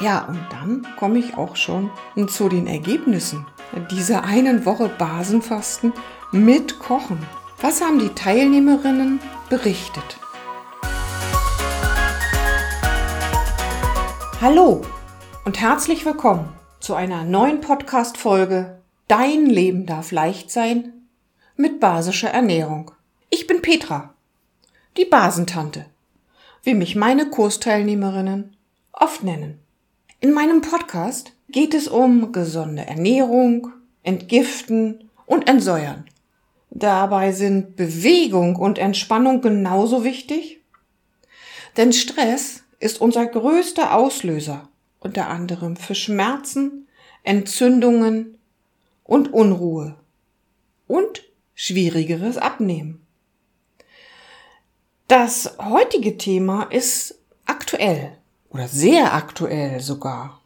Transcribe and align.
Ja, 0.00 0.24
und 0.24 0.40
dann 0.50 0.86
komme 0.98 1.18
ich 1.18 1.36
auch 1.36 1.56
schon 1.56 1.90
zu 2.28 2.48
den 2.48 2.66
Ergebnissen 2.66 3.46
dieser 3.90 4.24
einen 4.24 4.64
Woche 4.64 4.88
Basenfasten 4.88 5.92
mit 6.32 6.78
Kochen. 6.78 7.18
Was 7.60 7.82
haben 7.82 7.98
die 7.98 8.08
Teilnehmerinnen 8.08 9.20
berichtet? 9.50 10.16
Hallo 14.40 14.80
und 15.44 15.60
herzlich 15.60 16.06
willkommen 16.06 16.48
zu 16.80 16.94
einer 16.94 17.24
neuen 17.24 17.60
Podcast-Folge 17.60 18.80
Dein 19.06 19.44
Leben 19.44 19.84
darf 19.84 20.12
leicht 20.12 20.50
sein 20.50 20.94
mit 21.56 21.78
basischer 21.78 22.30
Ernährung. 22.30 22.92
Ich 23.28 23.46
bin 23.46 23.60
Petra, 23.60 24.14
die 24.96 25.04
Basentante, 25.04 25.84
wie 26.62 26.72
mich 26.72 26.96
meine 26.96 27.28
Kursteilnehmerinnen 27.28 28.56
oft 28.92 29.22
nennen. 29.22 29.60
In 30.22 30.34
meinem 30.34 30.60
Podcast 30.60 31.32
geht 31.48 31.72
es 31.72 31.88
um 31.88 32.30
gesunde 32.30 32.86
Ernährung, 32.86 33.72
Entgiften 34.02 35.08
und 35.24 35.48
Entsäuern. 35.48 36.04
Dabei 36.68 37.32
sind 37.32 37.74
Bewegung 37.74 38.56
und 38.56 38.76
Entspannung 38.78 39.40
genauso 39.40 40.04
wichtig, 40.04 40.60
denn 41.78 41.94
Stress 41.94 42.64
ist 42.80 43.00
unser 43.00 43.24
größter 43.24 43.94
Auslöser, 43.94 44.68
unter 44.98 45.28
anderem 45.28 45.76
für 45.76 45.94
Schmerzen, 45.94 46.86
Entzündungen 47.22 48.36
und 49.04 49.32
Unruhe 49.32 49.96
und 50.86 51.24
schwierigeres 51.54 52.36
Abnehmen. 52.36 53.06
Das 55.08 55.56
heutige 55.58 56.18
Thema 56.18 56.64
ist 56.64 57.18
aktuell 57.46 58.19
oder 58.50 58.68
sehr 58.68 59.14
aktuell 59.14 59.80
sogar, 59.80 60.40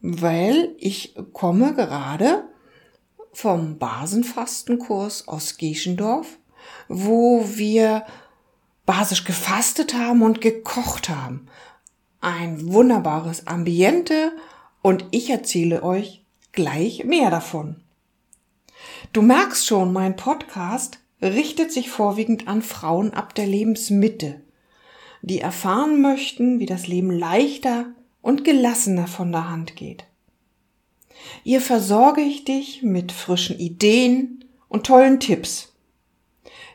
weil 0.00 0.74
ich 0.78 1.14
komme 1.32 1.74
gerade 1.74 2.44
vom 3.32 3.78
Basenfastenkurs 3.78 5.28
aus 5.28 5.56
Geschendorf, 5.56 6.38
wo 6.88 7.44
wir 7.46 8.04
basisch 8.86 9.24
gefastet 9.24 9.94
haben 9.94 10.22
und 10.22 10.40
gekocht 10.40 11.08
haben. 11.08 11.46
Ein 12.20 12.72
wunderbares 12.72 13.46
Ambiente 13.46 14.32
und 14.82 15.06
ich 15.10 15.30
erzähle 15.30 15.82
euch 15.82 16.24
gleich 16.52 17.04
mehr 17.04 17.30
davon. 17.30 17.76
Du 19.12 19.22
merkst 19.22 19.66
schon, 19.66 19.92
mein 19.92 20.16
Podcast 20.16 20.98
richtet 21.22 21.72
sich 21.72 21.90
vorwiegend 21.90 22.48
an 22.48 22.62
Frauen 22.62 23.14
ab 23.14 23.34
der 23.34 23.46
Lebensmitte 23.46 24.40
die 25.22 25.40
erfahren 25.40 26.00
möchten, 26.00 26.58
wie 26.58 26.66
das 26.66 26.86
Leben 26.86 27.10
leichter 27.10 27.86
und 28.22 28.44
gelassener 28.44 29.06
von 29.06 29.32
der 29.32 29.50
Hand 29.50 29.76
geht. 29.76 30.04
Hier 31.42 31.60
versorge 31.60 32.20
ich 32.20 32.44
dich 32.44 32.82
mit 32.82 33.12
frischen 33.12 33.58
Ideen 33.58 34.44
und 34.68 34.86
tollen 34.86 35.20
Tipps, 35.20 35.72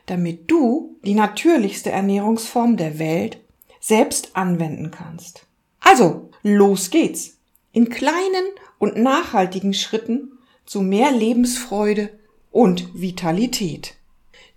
damit 0.06 0.50
du 0.50 0.96
die 1.04 1.14
natürlichste 1.14 1.90
Ernährungsform 1.90 2.76
der 2.76 2.98
Welt 2.98 3.38
selbst 3.80 4.36
anwenden 4.36 4.90
kannst. 4.90 5.46
Also, 5.80 6.30
los 6.42 6.90
geht's! 6.90 7.38
In 7.72 7.90
kleinen 7.90 8.46
und 8.78 8.96
nachhaltigen 8.96 9.74
Schritten 9.74 10.32
zu 10.64 10.80
mehr 10.80 11.12
Lebensfreude 11.12 12.10
und 12.50 12.88
Vitalität. 12.94 13.94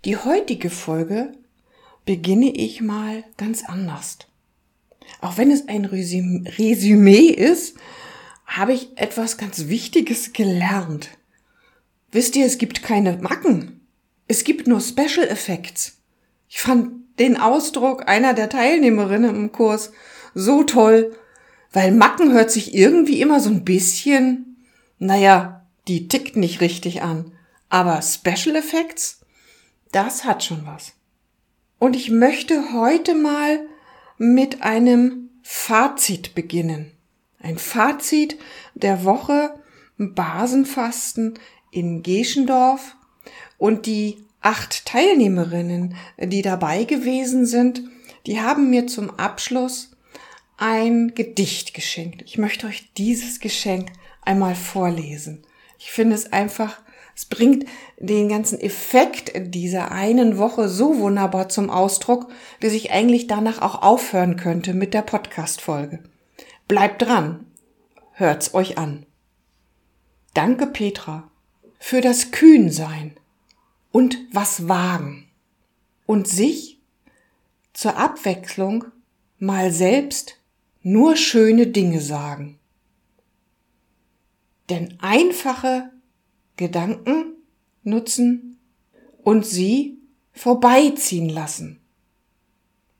Die 0.04 0.16
heutige 0.16 0.70
Folge 0.70 1.32
beginne 2.10 2.50
ich 2.50 2.80
mal 2.80 3.22
ganz 3.36 3.62
anders. 3.62 4.18
Auch 5.20 5.38
wenn 5.38 5.52
es 5.52 5.68
ein 5.68 5.84
Resümee 5.84 7.28
ist, 7.28 7.76
habe 8.46 8.72
ich 8.72 8.98
etwas 8.98 9.38
ganz 9.38 9.68
Wichtiges 9.68 10.32
gelernt. 10.32 11.10
Wisst 12.10 12.34
ihr, 12.34 12.46
es 12.46 12.58
gibt 12.58 12.82
keine 12.82 13.18
Macken. 13.18 13.86
Es 14.26 14.42
gibt 14.42 14.66
nur 14.66 14.80
Special 14.80 15.24
Effects. 15.28 15.98
Ich 16.48 16.60
fand 16.60 17.16
den 17.20 17.36
Ausdruck 17.36 18.08
einer 18.08 18.34
der 18.34 18.48
Teilnehmerinnen 18.48 19.36
im 19.36 19.52
Kurs 19.52 19.92
so 20.34 20.64
toll, 20.64 21.16
weil 21.70 21.92
Macken 21.92 22.32
hört 22.32 22.50
sich 22.50 22.74
irgendwie 22.74 23.20
immer 23.20 23.38
so 23.38 23.50
ein 23.50 23.64
bisschen, 23.64 24.66
naja, 24.98 25.64
die 25.86 26.08
tickt 26.08 26.34
nicht 26.34 26.60
richtig 26.60 27.02
an. 27.02 27.30
Aber 27.68 28.02
Special 28.02 28.56
Effects, 28.56 29.20
das 29.92 30.24
hat 30.24 30.42
schon 30.42 30.66
was. 30.66 30.94
Und 31.80 31.96
ich 31.96 32.10
möchte 32.10 32.74
heute 32.74 33.14
mal 33.14 33.66
mit 34.18 34.60
einem 34.60 35.30
Fazit 35.42 36.34
beginnen. 36.34 36.92
Ein 37.40 37.56
Fazit 37.56 38.36
der 38.74 39.04
Woche 39.04 39.54
Basenfasten 39.96 41.38
in 41.70 42.02
Geschendorf 42.02 42.96
und 43.56 43.86
die 43.86 44.18
acht 44.42 44.84
Teilnehmerinnen, 44.84 45.96
die 46.18 46.42
dabei 46.42 46.84
gewesen 46.84 47.46
sind, 47.46 47.82
die 48.26 48.42
haben 48.42 48.68
mir 48.68 48.86
zum 48.86 49.18
Abschluss 49.18 49.96
ein 50.58 51.14
Gedicht 51.14 51.72
geschenkt. 51.72 52.20
Ich 52.26 52.36
möchte 52.36 52.66
euch 52.66 52.92
dieses 52.98 53.40
Geschenk 53.40 53.90
einmal 54.20 54.54
vorlesen. 54.54 55.46
Ich 55.78 55.90
finde 55.90 56.14
es 56.14 56.30
einfach 56.30 56.82
es 57.20 57.26
bringt 57.26 57.66
den 57.98 58.30
ganzen 58.30 58.58
Effekt 58.58 59.32
dieser 59.54 59.92
einen 59.92 60.38
Woche 60.38 60.70
so 60.70 61.00
wunderbar 61.00 61.50
zum 61.50 61.68
Ausdruck, 61.68 62.32
dass 62.60 62.72
ich 62.72 62.92
eigentlich 62.92 63.26
danach 63.26 63.60
auch 63.60 63.82
aufhören 63.82 64.36
könnte 64.36 64.72
mit 64.72 64.94
der 64.94 65.02
Podcast-Folge. 65.02 66.02
Bleibt 66.66 67.02
dran. 67.02 67.44
Hört's 68.12 68.54
euch 68.54 68.78
an. 68.78 69.04
Danke, 70.32 70.66
Petra, 70.66 71.30
für 71.78 72.00
das 72.00 72.30
Kühnsein 72.30 73.18
und 73.92 74.16
was 74.32 74.66
wagen 74.66 75.28
und 76.06 76.26
sich 76.26 76.80
zur 77.74 77.98
Abwechslung 77.98 78.86
mal 79.38 79.70
selbst 79.72 80.38
nur 80.80 81.16
schöne 81.16 81.66
Dinge 81.66 82.00
sagen. 82.00 82.58
Denn 84.70 84.96
einfache 85.02 85.90
Gedanken 86.60 87.36
nutzen 87.84 88.58
und 89.22 89.46
sie 89.46 89.98
vorbeiziehen 90.32 91.30
lassen. 91.30 91.80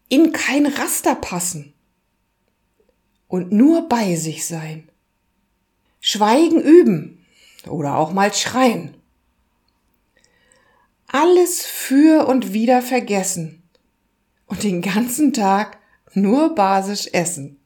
In 0.09 0.33
kein 0.33 0.65
Raster 0.65 1.15
passen 1.15 1.75
und 3.29 3.53
nur 3.53 3.87
bei 3.87 4.17
sich 4.17 4.47
sein. 4.47 4.89
Schweigen 6.01 6.59
üben 6.63 7.27
oder 7.69 7.99
auch 7.99 8.15
mal 8.15 8.33
schreien. 8.33 8.95
Alles 11.07 11.67
für 11.67 12.27
und 12.27 12.55
wieder 12.55 12.81
vergessen 12.81 13.63
und 14.47 14.63
den 14.63 14.81
ganzen 14.81 15.35
Tag 15.35 15.79
nur 16.15 16.55
basisch 16.55 17.09
essen. 17.13 17.61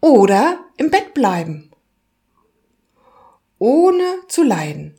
Oder 0.00 0.64
im 0.78 0.90
Bett 0.90 1.12
bleiben 1.12 1.65
ohne 3.58 4.22
zu 4.28 4.42
leiden. 4.42 4.94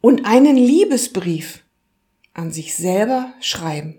Und 0.00 0.24
einen 0.24 0.56
Liebesbrief 0.56 1.64
an 2.32 2.52
sich 2.52 2.74
selber 2.76 3.34
schreiben. 3.40 3.98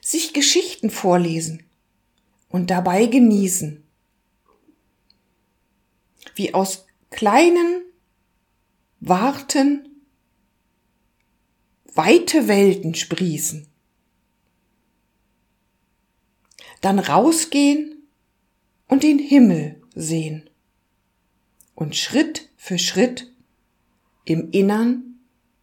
Sich 0.00 0.32
Geschichten 0.32 0.90
vorlesen 0.90 1.64
und 2.48 2.70
dabei 2.70 3.06
genießen. 3.06 3.82
Wie 6.34 6.52
aus 6.52 6.86
kleinen 7.10 7.84
Warten 9.00 9.88
weite 11.94 12.48
Welten 12.48 12.94
sprießen. 12.94 13.68
Dann 16.80 16.98
rausgehen 16.98 18.08
und 18.88 19.04
den 19.04 19.18
Himmel 19.18 19.80
sehen 19.94 20.50
und 21.74 21.96
Schritt 21.96 22.48
für 22.56 22.78
Schritt 22.78 23.32
im 24.24 24.50
Innern 24.50 25.18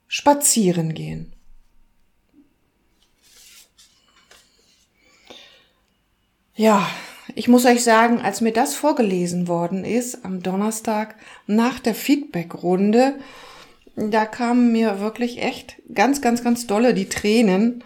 spazieren 0.07 0.93
gehen. 0.93 1.33
Ja, 6.55 6.87
ich 7.33 7.47
muss 7.47 7.65
euch 7.65 7.83
sagen, 7.83 8.19
als 8.19 8.41
mir 8.41 8.51
das 8.51 8.75
vorgelesen 8.75 9.47
worden 9.47 9.85
ist 9.85 10.25
am 10.25 10.43
Donnerstag 10.43 11.15
nach 11.47 11.79
der 11.79 11.95
Feedbackrunde, 11.95 13.15
da 13.95 14.25
kamen 14.25 14.71
mir 14.71 14.99
wirklich 14.99 15.41
echt 15.41 15.81
ganz, 15.93 16.21
ganz, 16.21 16.43
ganz 16.43 16.67
dolle 16.67 16.93
die 16.93 17.09
Tränen. 17.09 17.83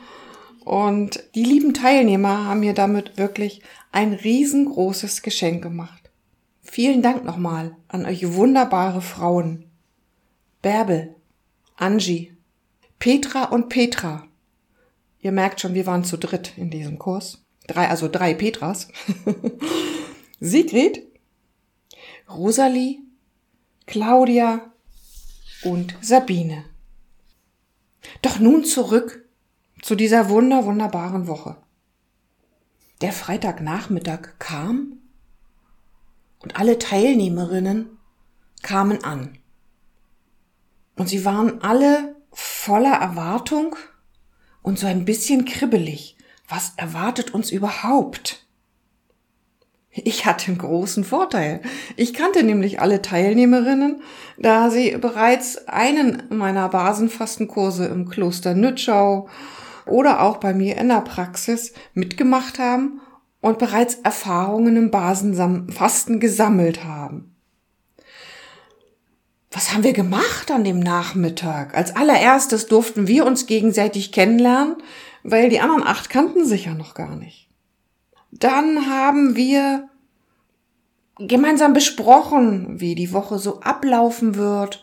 Und 0.63 1.23
die 1.35 1.43
lieben 1.43 1.73
Teilnehmer 1.73 2.45
haben 2.45 2.61
mir 2.61 2.73
damit 2.73 3.17
wirklich 3.17 3.61
ein 3.91 4.13
riesengroßes 4.13 5.21
Geschenk 5.21 5.61
gemacht. 5.61 6.04
Vielen 6.75 7.01
Dank 7.01 7.23
nochmal 7.23 7.77
an 7.87 8.05
euch 8.05 8.33
wunderbare 8.33 9.01
Frauen. 9.01 9.71
Bärbel, 10.61 11.15
Angie, 11.77 12.35
Petra 12.99 13.45
und 13.45 13.69
Petra. 13.69 14.27
Ihr 15.21 15.31
merkt 15.31 15.61
schon, 15.61 15.73
wir 15.73 15.85
waren 15.85 16.03
zu 16.03 16.17
dritt 16.17 16.57
in 16.57 16.69
diesem 16.69 16.99
Kurs. 16.99 17.45
Drei, 17.65 17.87
also 17.87 18.09
drei 18.09 18.33
Petras. 18.33 18.89
Sigrid, 20.41 21.01
Rosalie, 22.29 22.99
Claudia 23.85 24.73
und 25.63 25.95
Sabine. 26.01 26.65
Doch 28.21 28.37
nun 28.39 28.65
zurück 28.65 29.25
zu 29.81 29.95
dieser 29.95 30.27
wunder, 30.27 30.65
wunderbaren 30.65 31.27
Woche. 31.27 31.55
Der 32.99 33.13
Freitagnachmittag 33.13 34.39
kam 34.39 34.97
und 36.45 36.57
alle 36.57 36.77
Teilnehmerinnen 36.77 37.97
kamen 38.61 39.03
an. 39.03 39.39
Und 40.95 41.09
sie 41.09 41.25
waren 41.25 41.61
alle 41.61 42.15
voller 42.31 42.93
Erwartung 42.93 43.75
und 44.61 44.77
so 44.77 44.85
ein 44.85 45.05
bisschen 45.05 45.45
kribbelig. 45.45 46.17
Was 46.47 46.73
erwartet 46.77 47.33
uns 47.33 47.51
überhaupt? 47.51 48.45
Ich 49.89 50.27
hatte 50.27 50.49
einen 50.49 50.59
großen 50.59 51.03
Vorteil. 51.03 51.61
Ich 51.95 52.13
kannte 52.13 52.43
nämlich 52.43 52.79
alle 52.79 53.01
Teilnehmerinnen, 53.01 54.03
da 54.37 54.69
sie 54.69 54.97
bereits 54.97 55.67
einen 55.67 56.23
meiner 56.29 56.69
Basenfastenkurse 56.69 57.87
im 57.87 58.07
Kloster 58.07 58.53
Nütschau 58.53 59.29
oder 59.87 60.21
auch 60.21 60.37
bei 60.37 60.53
mir 60.53 60.77
in 60.77 60.89
der 60.89 61.01
Praxis 61.01 61.73
mitgemacht 61.95 62.59
haben 62.59 63.01
und 63.45 63.59
bereits 63.59 63.99
Erfahrungen 64.03 64.75
im 64.75 64.89
Basenfasten 64.89 66.19
gesammelt 66.19 66.83
haben. 66.83 67.35
Was 69.51 69.71
haben 69.71 69.83
wir 69.83 69.93
gemacht 69.93 70.49
an 70.49 70.63
dem 70.63 70.79
Nachmittag? 70.79 71.77
Als 71.77 71.95
allererstes 71.95 72.65
durften 72.65 73.07
wir 73.07 73.23
uns 73.23 73.45
gegenseitig 73.45 74.11
kennenlernen, 74.11 74.77
weil 75.21 75.49
die 75.49 75.59
anderen 75.59 75.83
acht 75.83 76.09
kannten 76.09 76.43
sich 76.43 76.65
ja 76.65 76.73
noch 76.73 76.95
gar 76.95 77.15
nicht. 77.15 77.47
Dann 78.31 78.89
haben 78.89 79.35
wir 79.35 79.89
gemeinsam 81.19 81.73
besprochen, 81.73 82.79
wie 82.79 82.95
die 82.95 83.13
Woche 83.13 83.37
so 83.37 83.61
ablaufen 83.61 84.33
wird. 84.33 84.81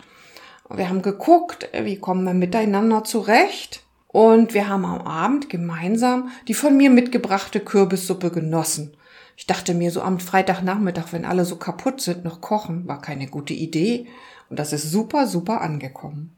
Wir 0.70 0.88
haben 0.88 1.02
geguckt, 1.02 1.68
wie 1.82 1.98
kommen 1.98 2.22
wir 2.22 2.34
miteinander 2.34 3.02
zurecht. 3.02 3.82
Und 4.12 4.54
wir 4.54 4.68
haben 4.68 4.84
am 4.84 5.00
Abend 5.00 5.48
gemeinsam 5.48 6.30
die 6.46 6.54
von 6.54 6.76
mir 6.76 6.90
mitgebrachte 6.90 7.60
Kürbissuppe 7.60 8.30
genossen. 8.30 8.94
Ich 9.36 9.46
dachte 9.46 9.74
mir 9.74 9.90
so 9.90 10.02
am 10.02 10.20
Freitagnachmittag, 10.20 11.12
wenn 11.12 11.24
alle 11.24 11.44
so 11.44 11.56
kaputt 11.56 12.00
sind, 12.00 12.24
noch 12.24 12.40
kochen, 12.40 12.86
war 12.86 13.00
keine 13.00 13.26
gute 13.26 13.54
Idee. 13.54 14.06
Und 14.50 14.58
das 14.58 14.72
ist 14.72 14.90
super, 14.90 15.26
super 15.26 15.62
angekommen. 15.62 16.32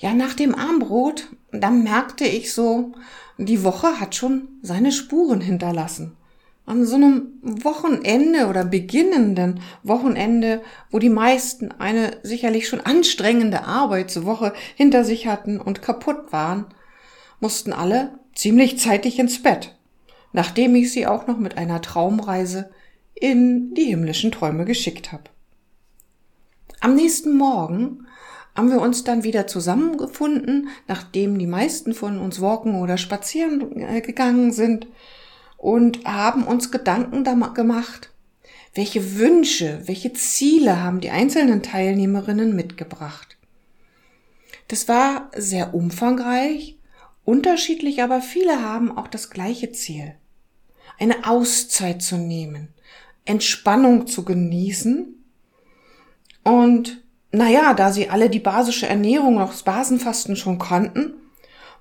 Ja, 0.00 0.12
nach 0.12 0.34
dem 0.34 0.54
Armbrot, 0.54 1.28
da 1.52 1.70
merkte 1.70 2.24
ich 2.24 2.52
so, 2.52 2.92
die 3.38 3.62
Woche 3.62 4.00
hat 4.00 4.14
schon 4.14 4.48
seine 4.62 4.92
Spuren 4.92 5.40
hinterlassen 5.40 6.16
an 6.70 6.86
so 6.86 6.94
einem 6.94 7.32
Wochenende 7.42 8.46
oder 8.46 8.64
beginnenden 8.64 9.60
Wochenende, 9.82 10.62
wo 10.88 11.00
die 11.00 11.08
meisten 11.08 11.72
eine 11.72 12.18
sicherlich 12.22 12.68
schon 12.68 12.80
anstrengende 12.80 13.64
Arbeitswoche 13.64 14.52
hinter 14.76 15.02
sich 15.02 15.26
hatten 15.26 15.60
und 15.60 15.82
kaputt 15.82 16.32
waren, 16.32 16.66
mussten 17.40 17.72
alle 17.72 18.20
ziemlich 18.36 18.78
zeitig 18.78 19.18
ins 19.18 19.42
Bett, 19.42 19.76
nachdem 20.32 20.76
ich 20.76 20.92
sie 20.92 21.08
auch 21.08 21.26
noch 21.26 21.38
mit 21.38 21.58
einer 21.58 21.82
Traumreise 21.82 22.70
in 23.14 23.74
die 23.74 23.86
himmlischen 23.86 24.30
Träume 24.30 24.64
geschickt 24.64 25.10
habe. 25.10 25.24
Am 26.78 26.94
nächsten 26.94 27.36
Morgen 27.36 28.06
haben 28.54 28.70
wir 28.70 28.80
uns 28.80 29.02
dann 29.02 29.24
wieder 29.24 29.48
zusammengefunden, 29.48 30.68
nachdem 30.86 31.36
die 31.36 31.48
meisten 31.48 31.94
von 31.94 32.18
uns 32.18 32.40
walken 32.40 32.80
oder 32.80 32.96
spazieren 32.96 33.76
äh, 33.76 34.00
gegangen 34.00 34.52
sind 34.52 34.86
und 35.60 36.06
haben 36.06 36.44
uns 36.44 36.70
Gedanken 36.70 37.22
gemacht, 37.52 38.10
welche 38.74 39.18
Wünsche, 39.18 39.82
welche 39.84 40.14
Ziele 40.14 40.82
haben 40.82 41.00
die 41.00 41.10
einzelnen 41.10 41.62
Teilnehmerinnen 41.62 42.56
mitgebracht. 42.56 43.36
Das 44.68 44.88
war 44.88 45.30
sehr 45.36 45.74
umfangreich, 45.74 46.78
unterschiedlich, 47.26 48.02
aber 48.02 48.22
viele 48.22 48.62
haben 48.62 48.96
auch 48.96 49.06
das 49.06 49.28
gleiche 49.28 49.70
Ziel. 49.72 50.14
Eine 50.98 51.28
Auszeit 51.28 52.00
zu 52.02 52.16
nehmen, 52.16 52.68
Entspannung 53.26 54.06
zu 54.06 54.24
genießen 54.24 55.14
und 56.42 57.02
naja, 57.32 57.74
da 57.74 57.92
sie 57.92 58.08
alle 58.08 58.30
die 58.30 58.40
basische 58.40 58.86
Ernährung, 58.86 59.40
auch 59.40 59.50
das 59.50 59.62
Basenfasten 59.62 60.36
schon 60.36 60.58
kannten, 60.58 61.19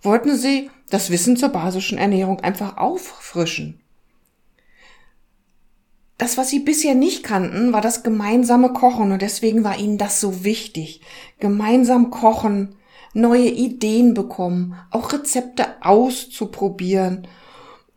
wollten 0.02 0.36
sie 0.36 0.70
das 0.90 1.10
Wissen 1.10 1.38
zur 1.38 1.50
basischen 1.50 1.98
Ernährung 1.98 2.40
einfach 2.40 2.78
auffrischen. 2.78 3.80
Das, 6.18 6.38
was 6.38 6.50
sie 6.50 6.60
bisher 6.60 6.96
nicht 6.96 7.24
kannten, 7.24 7.72
war 7.72 7.82
das 7.82 8.04
gemeinsame 8.04 8.74
Kochen 8.74 9.12
und 9.12 9.22
deswegen 9.22 9.64
war 9.64 9.78
ihnen 9.78 9.98
das 9.98 10.20
so 10.20 10.44
wichtig. 10.44 11.02
Gemeinsam 11.40 12.12
kochen, 12.12 12.76
neue 13.14 13.48
Ideen 13.48 14.14
bekommen, 14.14 14.76
auch 14.92 15.14
Rezepte 15.14 15.66
auszuprobieren. 15.82 17.28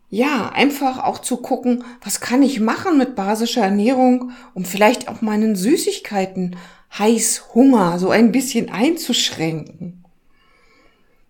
Ja, 0.08 0.50
einfach 0.50 1.02
auch 1.02 1.18
zu 1.18 1.38
gucken, 1.38 1.84
was 2.04 2.20
kann 2.20 2.42
ich 2.42 2.60
machen 2.60 2.96
mit 2.96 3.16
basischer 3.16 3.62
Ernährung, 3.62 4.30
um 4.54 4.64
vielleicht 4.64 5.08
auch 5.08 5.20
meinen 5.20 5.56
Süßigkeiten 5.56 6.56
heiß 6.96 7.54
Hunger 7.54 7.98
so 7.98 8.10
ein 8.10 8.30
bisschen 8.30 8.70
einzuschränken 8.70 10.01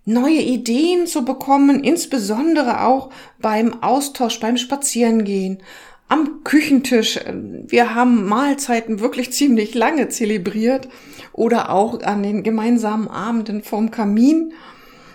neue 0.04 0.40
Ideen 0.40 1.06
zu 1.06 1.24
bekommen, 1.24 1.84
insbesondere 1.84 2.84
auch 2.84 3.10
beim 3.40 3.82
Austausch, 3.82 4.40
beim 4.40 4.56
Spazierengehen, 4.56 5.62
am 6.08 6.44
Küchentisch. 6.44 7.20
Wir 7.66 7.94
haben 7.94 8.26
Mahlzeiten 8.26 9.00
wirklich 9.00 9.32
ziemlich 9.32 9.74
lange 9.74 10.08
zelebriert 10.08 10.88
oder 11.32 11.70
auch 11.70 12.02
an 12.02 12.22
den 12.22 12.42
gemeinsamen 12.42 13.08
Abenden 13.08 13.62
vorm 13.62 13.90
Kamin. 13.90 14.52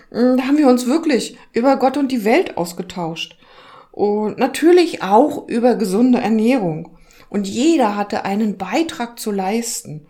Da 0.09 0.39
haben 0.39 0.57
wir 0.57 0.67
uns 0.67 0.87
wirklich 0.87 1.37
über 1.53 1.77
Gott 1.77 1.97
und 1.97 2.11
die 2.11 2.23
Welt 2.23 2.57
ausgetauscht. 2.57 3.37
Und 3.91 4.37
natürlich 4.37 5.03
auch 5.03 5.47
über 5.47 5.75
gesunde 5.75 6.19
Ernährung. 6.19 6.97
Und 7.29 7.47
jeder 7.47 7.95
hatte 7.95 8.25
einen 8.25 8.57
Beitrag 8.57 9.19
zu 9.19 9.31
leisten. 9.31 10.07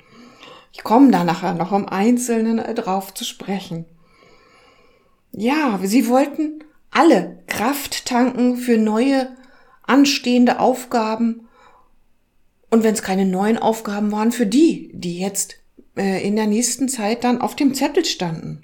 Ich 0.71 0.83
komme 0.83 1.09
da 1.11 1.23
nachher 1.23 1.55
noch 1.55 1.71
im 1.73 1.89
Einzelnen 1.89 2.57
drauf 2.75 3.13
zu 3.13 3.23
sprechen. 3.23 3.85
Ja, 5.39 5.79
sie 5.83 6.07
wollten 6.07 6.63
alle 6.89 7.37
Kraft 7.45 8.07
tanken 8.07 8.57
für 8.57 8.79
neue 8.79 9.37
anstehende 9.83 10.59
Aufgaben. 10.59 11.47
Und 12.71 12.83
wenn 12.83 12.95
es 12.95 13.03
keine 13.03 13.27
neuen 13.27 13.59
Aufgaben 13.59 14.11
waren, 14.11 14.31
für 14.31 14.47
die, 14.47 14.89
die 14.93 15.19
jetzt 15.19 15.57
äh, 15.95 16.25
in 16.27 16.35
der 16.35 16.47
nächsten 16.47 16.89
Zeit 16.89 17.23
dann 17.23 17.39
auf 17.39 17.55
dem 17.55 17.75
Zettel 17.75 18.03
standen. 18.03 18.63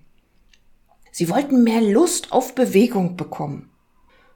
Sie 1.12 1.30
wollten 1.30 1.64
mehr 1.64 1.80
Lust 1.80 2.32
auf 2.32 2.56
Bewegung 2.56 3.18
bekommen. 3.18 3.70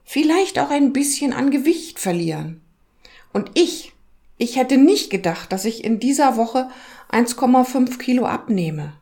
Vielleicht 0.04 0.60
auch 0.60 0.70
ein 0.70 0.92
bisschen 0.92 1.32
an 1.32 1.50
Gewicht 1.50 1.98
verlieren. 1.98 2.60
Und 3.32 3.50
ich, 3.54 3.94
ich 4.36 4.54
hätte 4.54 4.78
nicht 4.78 5.10
gedacht, 5.10 5.50
dass 5.50 5.64
ich 5.64 5.82
in 5.82 5.98
dieser 5.98 6.36
Woche 6.36 6.70
1,5 7.10 7.98
Kilo 7.98 8.26
abnehme. 8.26 8.92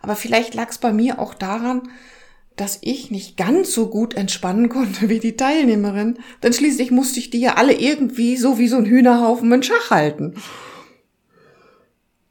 Aber 0.00 0.16
vielleicht 0.16 0.54
lag 0.54 0.70
es 0.70 0.78
bei 0.78 0.94
mir 0.94 1.18
auch 1.18 1.34
daran, 1.34 1.90
dass 2.60 2.78
ich 2.82 3.10
nicht 3.10 3.36
ganz 3.36 3.72
so 3.72 3.88
gut 3.88 4.14
entspannen 4.14 4.68
konnte 4.68 5.08
wie 5.08 5.20
die 5.20 5.36
Teilnehmerin, 5.36 6.18
denn 6.42 6.52
schließlich 6.52 6.90
musste 6.90 7.20
ich 7.20 7.30
die 7.30 7.40
ja 7.40 7.54
alle 7.54 7.72
irgendwie 7.72 8.36
so 8.36 8.58
wie 8.58 8.68
so 8.68 8.76
ein 8.76 8.86
Hühnerhaufen 8.86 9.50
in 9.52 9.62
Schach 9.62 9.90
halten. 9.90 10.34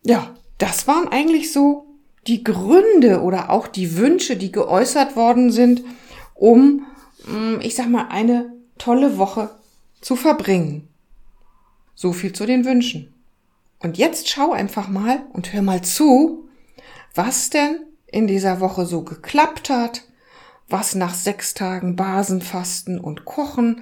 Ja, 0.03 0.35
das 0.57 0.87
waren 0.87 1.07
eigentlich 1.07 1.51
so 1.51 1.85
die 2.27 2.43
Gründe 2.43 3.21
oder 3.21 3.49
auch 3.49 3.67
die 3.67 3.97
Wünsche, 3.97 4.35
die 4.35 4.51
geäußert 4.51 5.15
worden 5.15 5.51
sind, 5.51 5.83
um, 6.35 6.85
mm, 7.25 7.59
ich 7.61 7.75
sag 7.75 7.89
mal, 7.89 8.07
eine 8.09 8.53
tolle 8.77 9.17
Woche 9.17 9.49
zu 10.01 10.15
verbringen. 10.15 10.87
So 11.95 12.13
viel 12.13 12.33
zu 12.33 12.45
den 12.45 12.65
Wünschen. 12.65 13.13
Und 13.79 13.97
jetzt 13.97 14.29
schau 14.29 14.51
einfach 14.51 14.87
mal 14.87 15.25
und 15.33 15.53
hör 15.53 15.61
mal 15.61 15.81
zu, 15.81 16.47
was 17.15 17.49
denn 17.49 17.79
in 18.07 18.27
dieser 18.27 18.59
Woche 18.59 18.85
so 18.85 19.03
geklappt 19.03 19.69
hat, 19.69 20.06
was 20.69 20.95
nach 20.95 21.13
sechs 21.13 21.53
Tagen 21.53 21.95
Basenfasten 21.95 22.99
und 22.99 23.25
Kochen 23.25 23.81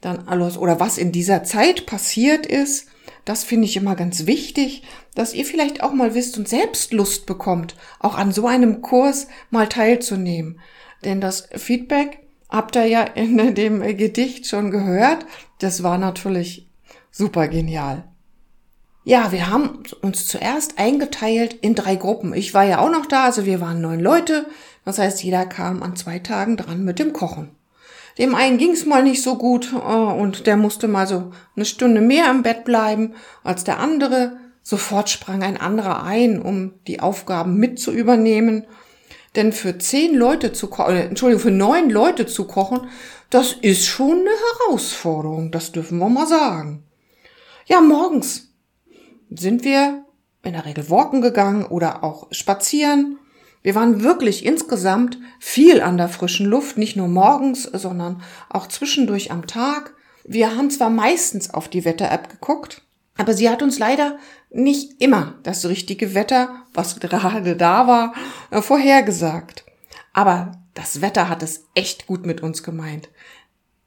dann 0.00 0.28
alles 0.28 0.58
oder 0.58 0.78
was 0.80 0.98
in 0.98 1.12
dieser 1.12 1.44
Zeit 1.44 1.86
passiert 1.86 2.46
ist. 2.46 2.88
Das 3.24 3.44
finde 3.44 3.66
ich 3.66 3.76
immer 3.76 3.96
ganz 3.96 4.26
wichtig, 4.26 4.82
dass 5.14 5.34
ihr 5.34 5.44
vielleicht 5.44 5.82
auch 5.82 5.92
mal 5.92 6.14
wisst 6.14 6.38
und 6.38 6.48
selbst 6.48 6.92
Lust 6.92 7.26
bekommt, 7.26 7.76
auch 7.98 8.16
an 8.16 8.32
so 8.32 8.46
einem 8.46 8.82
Kurs 8.82 9.26
mal 9.50 9.68
teilzunehmen. 9.68 10.60
Denn 11.04 11.20
das 11.20 11.48
Feedback 11.56 12.20
habt 12.48 12.76
ihr 12.76 12.86
ja 12.86 13.02
in 13.02 13.54
dem 13.54 13.80
Gedicht 13.96 14.46
schon 14.46 14.70
gehört. 14.70 15.26
Das 15.58 15.82
war 15.82 15.98
natürlich 15.98 16.68
super 17.10 17.48
genial. 17.48 18.04
Ja, 19.04 19.30
wir 19.30 19.50
haben 19.50 19.84
uns 20.02 20.26
zuerst 20.26 20.78
eingeteilt 20.78 21.54
in 21.54 21.76
drei 21.76 21.94
Gruppen. 21.94 22.34
Ich 22.34 22.54
war 22.54 22.64
ja 22.64 22.80
auch 22.80 22.90
noch 22.90 23.06
da, 23.06 23.24
also 23.24 23.46
wir 23.46 23.60
waren 23.60 23.80
neun 23.80 24.00
Leute. 24.00 24.46
Das 24.86 24.98
heißt, 24.98 25.22
jeder 25.24 25.44
kam 25.46 25.82
an 25.82 25.96
zwei 25.96 26.20
Tagen 26.20 26.56
dran 26.56 26.84
mit 26.84 27.00
dem 27.00 27.12
Kochen. 27.12 27.50
dem 28.18 28.34
einen 28.34 28.56
ging's 28.56 28.86
mal 28.86 29.02
nicht 29.02 29.20
so 29.20 29.36
gut 29.36 29.72
äh, 29.74 29.76
und 29.76 30.46
der 30.46 30.56
musste 30.56 30.88
mal 30.88 31.06
so 31.06 31.32
eine 31.54 31.66
Stunde 31.66 32.00
mehr 32.00 32.30
im 32.30 32.42
Bett 32.42 32.64
bleiben 32.64 33.14
als 33.42 33.64
der 33.64 33.80
andere. 33.80 34.38
Sofort 34.62 35.10
sprang 35.10 35.42
ein 35.42 35.58
anderer 35.58 36.04
ein, 36.04 36.40
um 36.40 36.74
die 36.86 37.00
Aufgaben 37.00 37.56
mit 37.56 37.80
zu 37.80 37.92
übernehmen. 37.92 38.64
Denn 39.34 39.52
für 39.52 39.76
zehn 39.76 40.14
Leute 40.14 40.52
zu 40.52 40.68
kochen, 40.68 40.94
äh, 40.94 41.06
Entschuldigung, 41.06 41.42
für 41.42 41.50
neun 41.50 41.90
Leute 41.90 42.26
zu 42.26 42.46
kochen, 42.46 42.88
das 43.28 43.52
ist 43.54 43.86
schon 43.86 44.20
eine 44.20 44.30
Herausforderung, 44.70 45.50
das 45.50 45.72
dürfen 45.72 45.98
wir 45.98 46.08
mal 46.08 46.28
sagen. 46.28 46.84
Ja, 47.66 47.80
morgens 47.80 48.52
sind 49.30 49.64
wir 49.64 50.04
in 50.44 50.52
der 50.52 50.64
Regel 50.64 50.88
walken 50.88 51.22
gegangen 51.22 51.66
oder 51.66 52.04
auch 52.04 52.28
spazieren 52.30 53.18
wir 53.66 53.74
waren 53.74 54.04
wirklich 54.04 54.46
insgesamt 54.46 55.18
viel 55.40 55.80
an 55.80 55.96
der 55.96 56.08
frischen 56.08 56.46
Luft, 56.46 56.78
nicht 56.78 56.94
nur 56.94 57.08
morgens, 57.08 57.64
sondern 57.64 58.22
auch 58.48 58.68
zwischendurch 58.68 59.32
am 59.32 59.48
Tag. 59.48 59.92
Wir 60.22 60.54
haben 60.54 60.70
zwar 60.70 60.88
meistens 60.88 61.52
auf 61.52 61.66
die 61.66 61.84
Wetter-App 61.84 62.28
geguckt, 62.28 62.82
aber 63.18 63.34
sie 63.34 63.50
hat 63.50 63.64
uns 63.64 63.80
leider 63.80 64.18
nicht 64.50 65.02
immer 65.02 65.34
das 65.42 65.66
richtige 65.66 66.14
Wetter, 66.14 66.62
was 66.74 67.00
gerade 67.00 67.56
da 67.56 67.88
war, 67.88 68.14
äh, 68.52 68.62
vorhergesagt. 68.62 69.64
Aber 70.12 70.52
das 70.74 71.00
Wetter 71.00 71.28
hat 71.28 71.42
es 71.42 71.64
echt 71.74 72.06
gut 72.06 72.24
mit 72.24 72.44
uns 72.44 72.62
gemeint. 72.62 73.08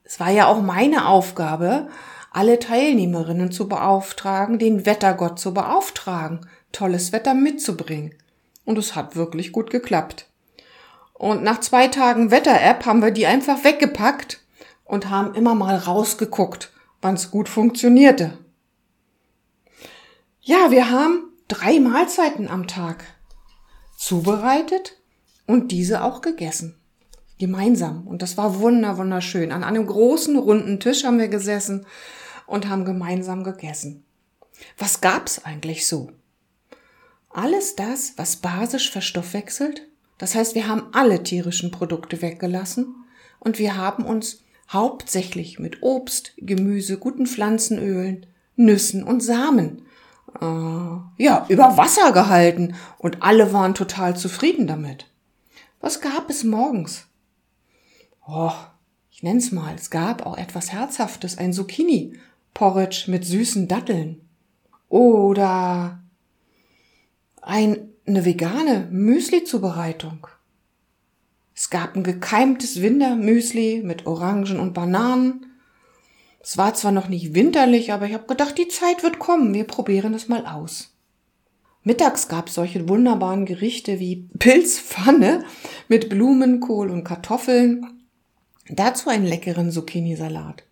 Es 0.04 0.20
war 0.20 0.30
ja 0.30 0.48
auch 0.48 0.62
meine 0.62 1.08
Aufgabe, 1.08 1.88
alle 2.32 2.60
Teilnehmerinnen 2.60 3.54
zu 3.54 3.70
beauftragen, 3.70 4.60
den 4.60 4.86
Wettergott 4.86 5.40
zu 5.40 5.54
beauftragen, 5.54 6.46
tolles 6.74 7.14
Wetter 7.14 7.34
mitzubringen. 7.34 8.14
Und 8.70 8.78
es 8.78 8.94
hat 8.94 9.16
wirklich 9.16 9.52
gut 9.52 9.72
geklappt. 9.72 10.28
Und 11.16 11.42
nach 11.42 11.60
zwei 11.60 11.88
Tagen 11.88 12.30
Wetter-App 12.30 12.86
haben 12.86 13.02
wir 13.02 13.10
die 13.10 13.26
einfach 13.26 13.64
weggepackt 13.64 14.42
und 14.86 15.10
haben 15.10 15.34
immer 15.34 15.56
mal 15.56 15.76
rausgeguckt, 15.76 16.72
wann 17.02 17.16
es 17.16 17.32
gut 17.32 17.50
funktionierte. 17.50 18.38
Ja, 20.42 20.70
wir 20.70 20.92
haben 20.92 21.34
drei 21.48 21.80
Mahlzeiten 21.80 22.48
am 22.48 22.68
Tag 22.68 23.06
zubereitet 23.98 25.00
und 25.48 25.72
diese 25.72 26.04
auch 26.04 26.22
gegessen. 26.22 26.80
Gemeinsam. 27.40 28.06
Und 28.06 28.22
das 28.22 28.38
war 28.38 28.60
wunder, 28.60 29.00
wunderschön. 29.00 29.52
An 29.52 29.64
einem 29.64 29.88
großen, 29.88 30.38
runden 30.38 30.80
Tisch 30.80 31.06
haben 31.06 31.18
wir 31.18 31.28
gesessen 31.28 31.88
und 32.46 32.70
haben 32.70 32.86
gemeinsam 32.86 33.44
gegessen. 33.44 34.06
Was 34.78 35.02
gab's 35.02 35.44
eigentlich 35.44 35.88
so? 35.88 36.12
Alles 37.30 37.76
das, 37.76 38.14
was 38.18 38.38
basisch 38.38 38.92
verstoffwechselt, 38.92 39.88
das 40.18 40.36
heißt, 40.36 40.56
wir 40.56 40.68
haben 40.68 40.88
alle 40.92 41.24
tierischen 41.24 41.72
Produkte 41.72 42.22
weggelassen 42.22 42.96
und 43.40 43.60
wir 43.60 43.78
haben 43.78 44.04
uns 44.04 44.44
hauptsächlich 44.70 45.60
mit 45.60 45.82
Obst, 45.82 46.34
Gemüse, 46.38 46.98
guten 46.98 47.26
Pflanzenölen, 47.26 48.26
Nüssen 48.56 49.04
und 49.04 49.22
Samen 49.22 49.84
äh, 50.42 51.24
ja 51.24 51.46
über 51.48 51.78
Wasser 51.78 52.12
gehalten 52.12 52.76
und 52.98 53.24
alle 53.24 53.54
waren 53.54 53.74
total 53.74 54.16
zufrieden 54.16 54.68
damit. 54.68 55.08
Was 55.82 56.02
gab 56.02 56.30
es 56.30 56.44
morgens? 56.44 57.08
Oh, 58.28 58.52
ich 59.10 59.24
nenn's 59.24 59.52
mal, 59.52 59.74
es 59.76 59.90
gab 59.90 60.26
auch 60.26 60.38
etwas 60.38 60.72
Herzhaftes, 60.72 61.38
ein 61.38 61.54
Zucchini 61.54 62.14
Porridge 62.54 63.06
mit 63.08 63.26
süßen 63.26 63.68
Datteln 63.68 64.22
oder 64.90 66.00
ein, 67.42 67.90
eine 68.06 68.26
vegane 68.26 68.88
Müsli-Zubereitung. 68.92 70.28
Es 71.56 71.70
gab 71.70 71.96
ein 71.96 72.04
gekeimtes 72.04 72.82
Wintermüsli 72.82 73.82
mit 73.84 74.08
Orangen 74.08 74.60
und 74.60 74.74
Bananen. 74.74 75.46
Es 76.40 76.58
war 76.58 76.74
zwar 76.74 76.92
noch 76.92 77.10
nicht 77.10 77.34
winterlich, 77.34 77.92
aber 77.92 78.06
ich 78.06 78.14
habe 78.14 78.28
gedacht, 78.28 78.58
die 78.58 78.70
Zeit 78.70 79.04
wird 79.04 79.20
kommen. 79.20 79.54
Wir 79.54 79.66
probieren 79.66 80.14
es 80.14 80.30
mal 80.30 80.46
aus. 80.46 80.96
Mittags 81.84 82.28
gab 82.28 82.48
es 82.48 82.56
solche 82.56 82.88
wunderbaren 82.88 83.46
Gerichte 83.46 84.00
wie 84.00 84.30
Pilzpfanne 84.38 85.46
mit 85.88 86.10
Blumenkohl 86.10 86.90
und 86.90 87.04
Kartoffeln. 87.04 87.86
Dazu 88.70 89.10
einen 89.10 89.26
leckeren 89.26 89.72
Zucchini-Salat. 89.72 90.64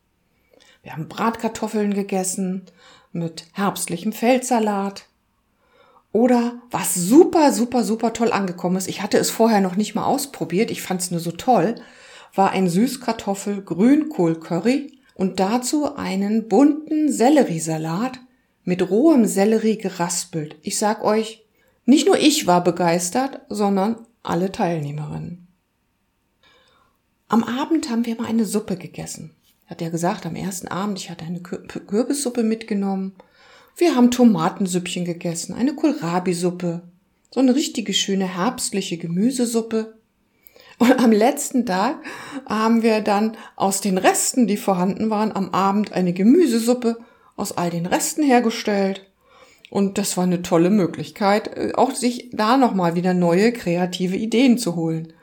Wir 0.83 0.93
haben 0.93 1.09
Bratkartoffeln 1.09 1.93
gegessen 1.93 2.65
mit 3.12 3.45
herbstlichem 3.53 4.13
Feldsalat. 4.13 5.05
Oder 6.17 6.59
was 6.71 6.95
super, 6.95 7.53
super, 7.53 7.83
super 7.83 8.12
toll 8.12 8.31
angekommen 8.31 8.77
ist, 8.77 8.88
ich 8.88 9.03
hatte 9.03 9.19
es 9.19 9.29
vorher 9.29 9.62
noch 9.62 9.75
nicht 9.75 9.93
mal 9.93 10.05
ausprobiert, 10.05 10.71
ich 10.71 10.81
fand 10.81 11.00
es 11.00 11.12
nur 11.12 11.19
so 11.19 11.29
toll, 11.29 11.75
war 12.33 12.50
ein 12.50 12.67
Süßkartoffel-Grünkohl-Curry 12.67 15.00
und 15.13 15.39
dazu 15.39 15.95
einen 15.95 16.47
bunten 16.47 17.12
Selleriesalat 17.12 18.19
mit 18.63 18.89
rohem 18.89 19.27
Sellerie 19.27 19.77
geraspelt. 19.77 20.55
Ich 20.63 20.79
sag 20.79 21.03
euch, 21.03 21.45
nicht 21.86 22.07
nur 22.07 22.17
ich 22.17 22.47
war 22.47 22.63
begeistert, 22.63 23.41
sondern 23.50 23.97
alle 24.24 24.51
Teilnehmerinnen. 24.51 25.47
Am 27.27 27.43
Abend 27.43 27.91
haben 27.91 28.07
wir 28.07 28.15
mal 28.15 28.25
eine 28.25 28.45
Suppe 28.45 28.75
gegessen. 28.75 29.36
Hat 29.67 29.81
ja 29.81 29.89
gesagt, 29.89 30.25
am 30.25 30.36
ersten 30.36 30.67
Abend, 30.67 30.97
ich 30.97 31.12
hatte 31.12 31.25
eine 31.25 31.41
Kürbissuppe 31.41 32.41
mitgenommen 32.41 33.13
wir 33.77 33.96
haben 33.96 34.10
Tomatensüppchen 34.10 35.05
gegessen, 35.05 35.53
eine 35.53 35.75
Kohlrabi-Suppe, 35.75 36.81
so 37.31 37.39
eine 37.39 37.53
richtige 37.53 37.93
schöne 37.93 38.25
herbstliche 38.25 38.98
Gemüsesuppe. 38.98 39.93
Und 40.79 41.00
am 41.00 41.12
letzten 41.12 41.65
Tag 41.65 41.98
haben 42.48 42.81
wir 42.81 43.01
dann 43.01 43.38
aus 43.55 43.79
den 43.81 44.00
Resten, 44.00 44.48
die 44.48 44.57
vorhanden 44.57 45.12
waren, 45.12 45.31
am 45.31 45.51
Abend 45.51 45.93
eine 45.93 46.13
Gemüsesuppe 46.13 46.98
aus 47.36 47.55
all 47.55 47.69
den 47.69 47.86
Resten 47.86 48.24
hergestellt. 48.24 49.05
Und 49.69 50.00
das 50.00 50.17
war 50.17 50.24
eine 50.24 50.41
tolle 50.41 50.72
Möglichkeit, 50.72 51.55
äh, 51.55 51.74
auch 51.75 51.91
sich 51.91 52.29
da 52.31 52.57
nochmal 52.57 52.96
wieder 52.96 53.13
neue 53.13 53.51
kreative 53.51 54.15
Ideen 54.15 54.57
zu 54.57 54.75
holen. 54.75 55.13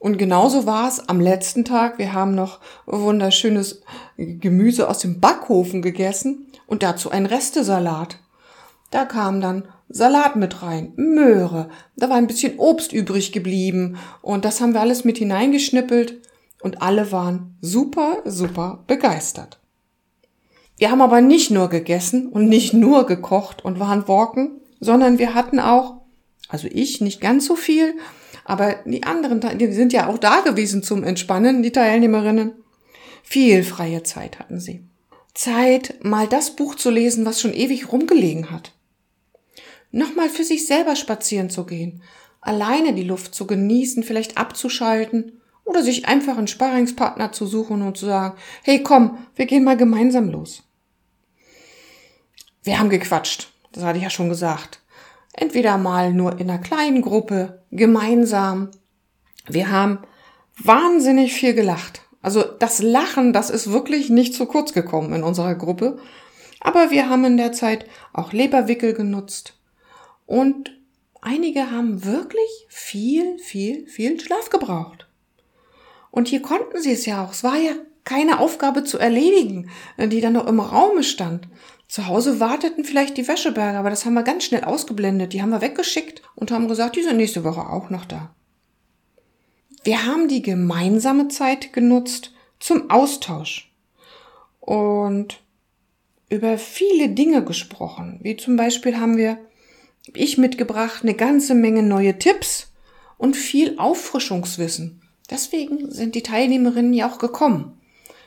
Und 0.00 0.16
genauso 0.16 0.66
war 0.66 0.88
es 0.88 1.08
am 1.08 1.20
letzten 1.20 1.64
Tag. 1.64 1.98
Wir 1.98 2.14
haben 2.14 2.34
noch 2.34 2.58
wunderschönes 2.86 3.82
Gemüse 4.16 4.88
aus 4.88 4.98
dem 4.98 5.20
Backofen 5.20 5.82
gegessen 5.82 6.49
und 6.70 6.82
dazu 6.82 7.10
ein 7.10 7.26
Restesalat. 7.26 8.18
Da 8.90 9.04
kam 9.04 9.40
dann 9.40 9.68
Salat 9.88 10.36
mit 10.36 10.62
rein, 10.62 10.92
Möhre, 10.96 11.68
da 11.96 12.08
war 12.08 12.16
ein 12.16 12.28
bisschen 12.28 12.58
Obst 12.58 12.92
übrig 12.92 13.32
geblieben 13.32 13.98
und 14.22 14.44
das 14.44 14.60
haben 14.60 14.72
wir 14.72 14.80
alles 14.80 15.04
mit 15.04 15.18
hineingeschnippelt 15.18 16.22
und 16.62 16.80
alle 16.80 17.10
waren 17.10 17.56
super, 17.60 18.18
super 18.24 18.84
begeistert. 18.86 19.58
Wir 20.78 20.92
haben 20.92 21.02
aber 21.02 21.20
nicht 21.20 21.50
nur 21.50 21.68
gegessen 21.68 22.28
und 22.28 22.48
nicht 22.48 22.72
nur 22.72 23.04
gekocht 23.04 23.64
und 23.64 23.80
waren 23.80 24.06
walken, 24.06 24.60
sondern 24.78 25.18
wir 25.18 25.34
hatten 25.34 25.58
auch, 25.58 26.02
also 26.48 26.68
ich 26.70 27.00
nicht 27.00 27.20
ganz 27.20 27.46
so 27.46 27.56
viel, 27.56 27.94
aber 28.44 28.76
die 28.84 29.02
anderen, 29.02 29.40
die 29.58 29.72
sind 29.72 29.92
ja 29.92 30.06
auch 30.06 30.18
da 30.18 30.40
gewesen 30.40 30.84
zum 30.84 31.02
Entspannen, 31.02 31.62
die 31.62 31.72
Teilnehmerinnen. 31.72 32.52
Viel 33.24 33.64
freie 33.64 34.04
Zeit 34.04 34.38
hatten 34.38 34.60
sie. 34.60 34.89
Zeit, 35.34 36.02
mal 36.02 36.26
das 36.26 36.56
Buch 36.56 36.74
zu 36.74 36.90
lesen, 36.90 37.24
was 37.24 37.40
schon 37.40 37.54
ewig 37.54 37.92
rumgelegen 37.92 38.50
hat. 38.50 38.72
Nochmal 39.92 40.28
für 40.28 40.44
sich 40.44 40.66
selber 40.66 40.96
spazieren 40.96 41.50
zu 41.50 41.64
gehen, 41.66 42.02
alleine 42.40 42.94
die 42.94 43.04
Luft 43.04 43.34
zu 43.34 43.46
genießen, 43.46 44.02
vielleicht 44.02 44.38
abzuschalten 44.38 45.40
oder 45.64 45.82
sich 45.82 46.06
einfach 46.06 46.36
einen 46.36 46.48
Sparringspartner 46.48 47.32
zu 47.32 47.46
suchen 47.46 47.82
und 47.82 47.96
zu 47.96 48.06
sagen, 48.06 48.36
hey 48.62 48.82
komm, 48.82 49.18
wir 49.36 49.46
gehen 49.46 49.64
mal 49.64 49.76
gemeinsam 49.76 50.30
los. 50.30 50.62
Wir 52.62 52.78
haben 52.78 52.90
gequatscht, 52.90 53.50
das 53.72 53.84
hatte 53.84 53.98
ich 53.98 54.04
ja 54.04 54.10
schon 54.10 54.28
gesagt. 54.28 54.80
Entweder 55.32 55.78
mal 55.78 56.12
nur 56.12 56.38
in 56.38 56.50
einer 56.50 56.58
kleinen 56.60 57.02
Gruppe, 57.02 57.62
gemeinsam. 57.70 58.70
Wir 59.46 59.70
haben 59.70 60.00
wahnsinnig 60.58 61.32
viel 61.32 61.54
gelacht. 61.54 62.02
Also 62.22 62.42
das 62.42 62.82
Lachen, 62.82 63.32
das 63.32 63.50
ist 63.50 63.72
wirklich 63.72 64.10
nicht 64.10 64.34
zu 64.34 64.46
kurz 64.46 64.72
gekommen 64.72 65.12
in 65.14 65.22
unserer 65.22 65.54
Gruppe. 65.54 65.98
Aber 66.60 66.90
wir 66.90 67.08
haben 67.08 67.24
in 67.24 67.36
der 67.36 67.52
Zeit 67.52 67.86
auch 68.12 68.32
Leberwickel 68.32 68.92
genutzt. 68.92 69.54
Und 70.26 70.78
einige 71.22 71.70
haben 71.70 72.04
wirklich 72.04 72.66
viel, 72.68 73.38
viel, 73.38 73.86
viel 73.86 74.20
Schlaf 74.20 74.50
gebraucht. 74.50 75.08
Und 76.10 76.28
hier 76.28 76.42
konnten 76.42 76.80
sie 76.80 76.92
es 76.92 77.06
ja 77.06 77.24
auch. 77.24 77.32
Es 77.32 77.42
war 77.42 77.56
ja 77.56 77.72
keine 78.04 78.40
Aufgabe 78.40 78.84
zu 78.84 78.98
erledigen, 78.98 79.70
die 79.98 80.20
dann 80.20 80.34
noch 80.34 80.46
im 80.46 80.60
Raume 80.60 81.02
stand. 81.02 81.48
Zu 81.88 82.06
Hause 82.06 82.38
warteten 82.40 82.84
vielleicht 82.84 83.16
die 83.16 83.26
Wäscheberge, 83.26 83.78
aber 83.78 83.90
das 83.90 84.04
haben 84.04 84.14
wir 84.14 84.22
ganz 84.22 84.44
schnell 84.44 84.64
ausgeblendet. 84.64 85.32
Die 85.32 85.42
haben 85.42 85.50
wir 85.50 85.60
weggeschickt 85.60 86.22
und 86.34 86.50
haben 86.50 86.68
gesagt, 86.68 86.96
die 86.96 87.02
sind 87.02 87.16
nächste 87.16 87.44
Woche 87.44 87.68
auch 87.68 87.90
noch 87.90 88.04
da. 88.04 88.34
Wir 89.82 90.04
haben 90.04 90.28
die 90.28 90.42
gemeinsame 90.42 91.28
Zeit 91.28 91.72
genutzt 91.72 92.32
zum 92.58 92.90
Austausch 92.90 93.72
und 94.60 95.40
über 96.28 96.58
viele 96.58 97.08
Dinge 97.08 97.42
gesprochen. 97.42 98.20
Wie 98.22 98.36
zum 98.36 98.56
Beispiel 98.56 98.98
haben 98.98 99.16
wir, 99.16 99.38
ich 100.14 100.36
mitgebracht, 100.36 101.02
eine 101.02 101.14
ganze 101.14 101.54
Menge 101.54 101.82
neue 101.82 102.18
Tipps 102.18 102.72
und 103.16 103.36
viel 103.36 103.78
Auffrischungswissen. 103.78 105.02
Deswegen 105.30 105.90
sind 105.90 106.14
die 106.14 106.22
Teilnehmerinnen 106.22 106.92
ja 106.92 107.10
auch 107.10 107.18
gekommen. 107.18 107.80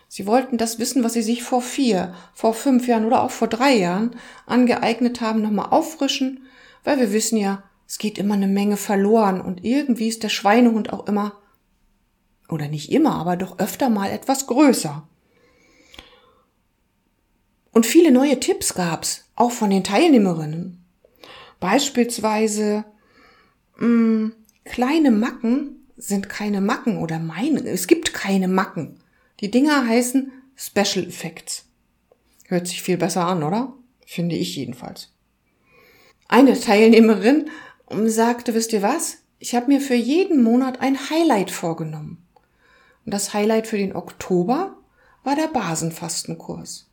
Sie 0.08 0.26
wollten 0.26 0.58
das 0.58 0.80
Wissen, 0.80 1.04
was 1.04 1.14
sie 1.14 1.22
sich 1.22 1.44
vor 1.44 1.62
vier, 1.62 2.14
vor 2.34 2.54
fünf 2.54 2.88
Jahren 2.88 3.06
oder 3.06 3.24
auch 3.24 3.32
vor 3.32 3.48
drei 3.48 3.76
Jahren 3.76 4.16
angeeignet 4.46 5.22
haben, 5.22 5.42
nochmal 5.42 5.70
auffrischen, 5.70 6.46
weil 6.84 7.00
wir 7.00 7.14
wissen 7.14 7.38
ja, 7.38 7.64
es 7.88 7.98
geht 7.98 8.18
immer 8.18 8.34
eine 8.34 8.48
Menge 8.48 8.78
verloren 8.78 9.40
und 9.42 9.64
irgendwie 9.64 10.08
ist 10.08 10.24
der 10.24 10.30
Schweinehund 10.30 10.92
auch 10.94 11.08
immer, 11.08 11.34
oder 12.50 12.68
nicht 12.68 12.92
immer, 12.92 13.16
aber 13.16 13.36
doch 13.38 13.60
öfter 13.60 13.90
mal 13.90 14.10
etwas 14.10 14.48
größer. 14.48 15.08
Und 17.72 17.86
viele 17.86 18.12
neue 18.12 18.40
Tipps 18.40 18.76
gab's, 18.76 19.26
auch 19.36 19.52
von 19.52 19.70
den 19.70 19.84
Teilnehmerinnen. 19.84 20.84
Beispielsweise 21.60 22.86
mh, 23.78 23.88
mm, 23.88 24.34
kleine 24.66 25.12
Macken 25.12 25.88
sind 25.98 26.30
keine 26.30 26.62
Macken 26.62 26.98
oder 26.98 27.20
meine. 27.20 27.62
Es 27.68 27.88
gibt 27.88 28.14
keine 28.14 28.48
Macken. 28.48 29.00
Die 29.40 29.50
Dinger 29.50 29.88
heißen 29.88 30.32
Special 30.56 31.06
Effects. 31.08 31.66
Hört 32.48 32.68
sich 32.68 32.82
viel 32.82 32.98
besser 32.98 33.26
an, 33.26 33.44
oder? 33.44 33.74
Finde 34.06 34.36
ich 34.36 34.56
jedenfalls. 34.56 35.12
Eine 36.28 36.60
Teilnehmerin 36.60 37.50
sagte, 38.06 38.54
wisst 38.54 38.74
ihr 38.74 38.82
was? 38.82 39.18
Ich 39.40 39.56
habe 39.56 39.68
mir 39.68 39.82
für 39.82 39.96
jeden 39.96 40.44
Monat 40.44 40.82
ein 40.82 41.10
Highlight 41.10 41.52
vorgenommen. 41.52 42.23
Und 43.06 43.14
das 43.14 43.34
Highlight 43.34 43.68
für 43.68 43.78
den 43.78 43.96
Oktober 43.96 44.76
war 45.24 45.36
der 45.36 45.48
Basenfastenkurs. 45.48 46.88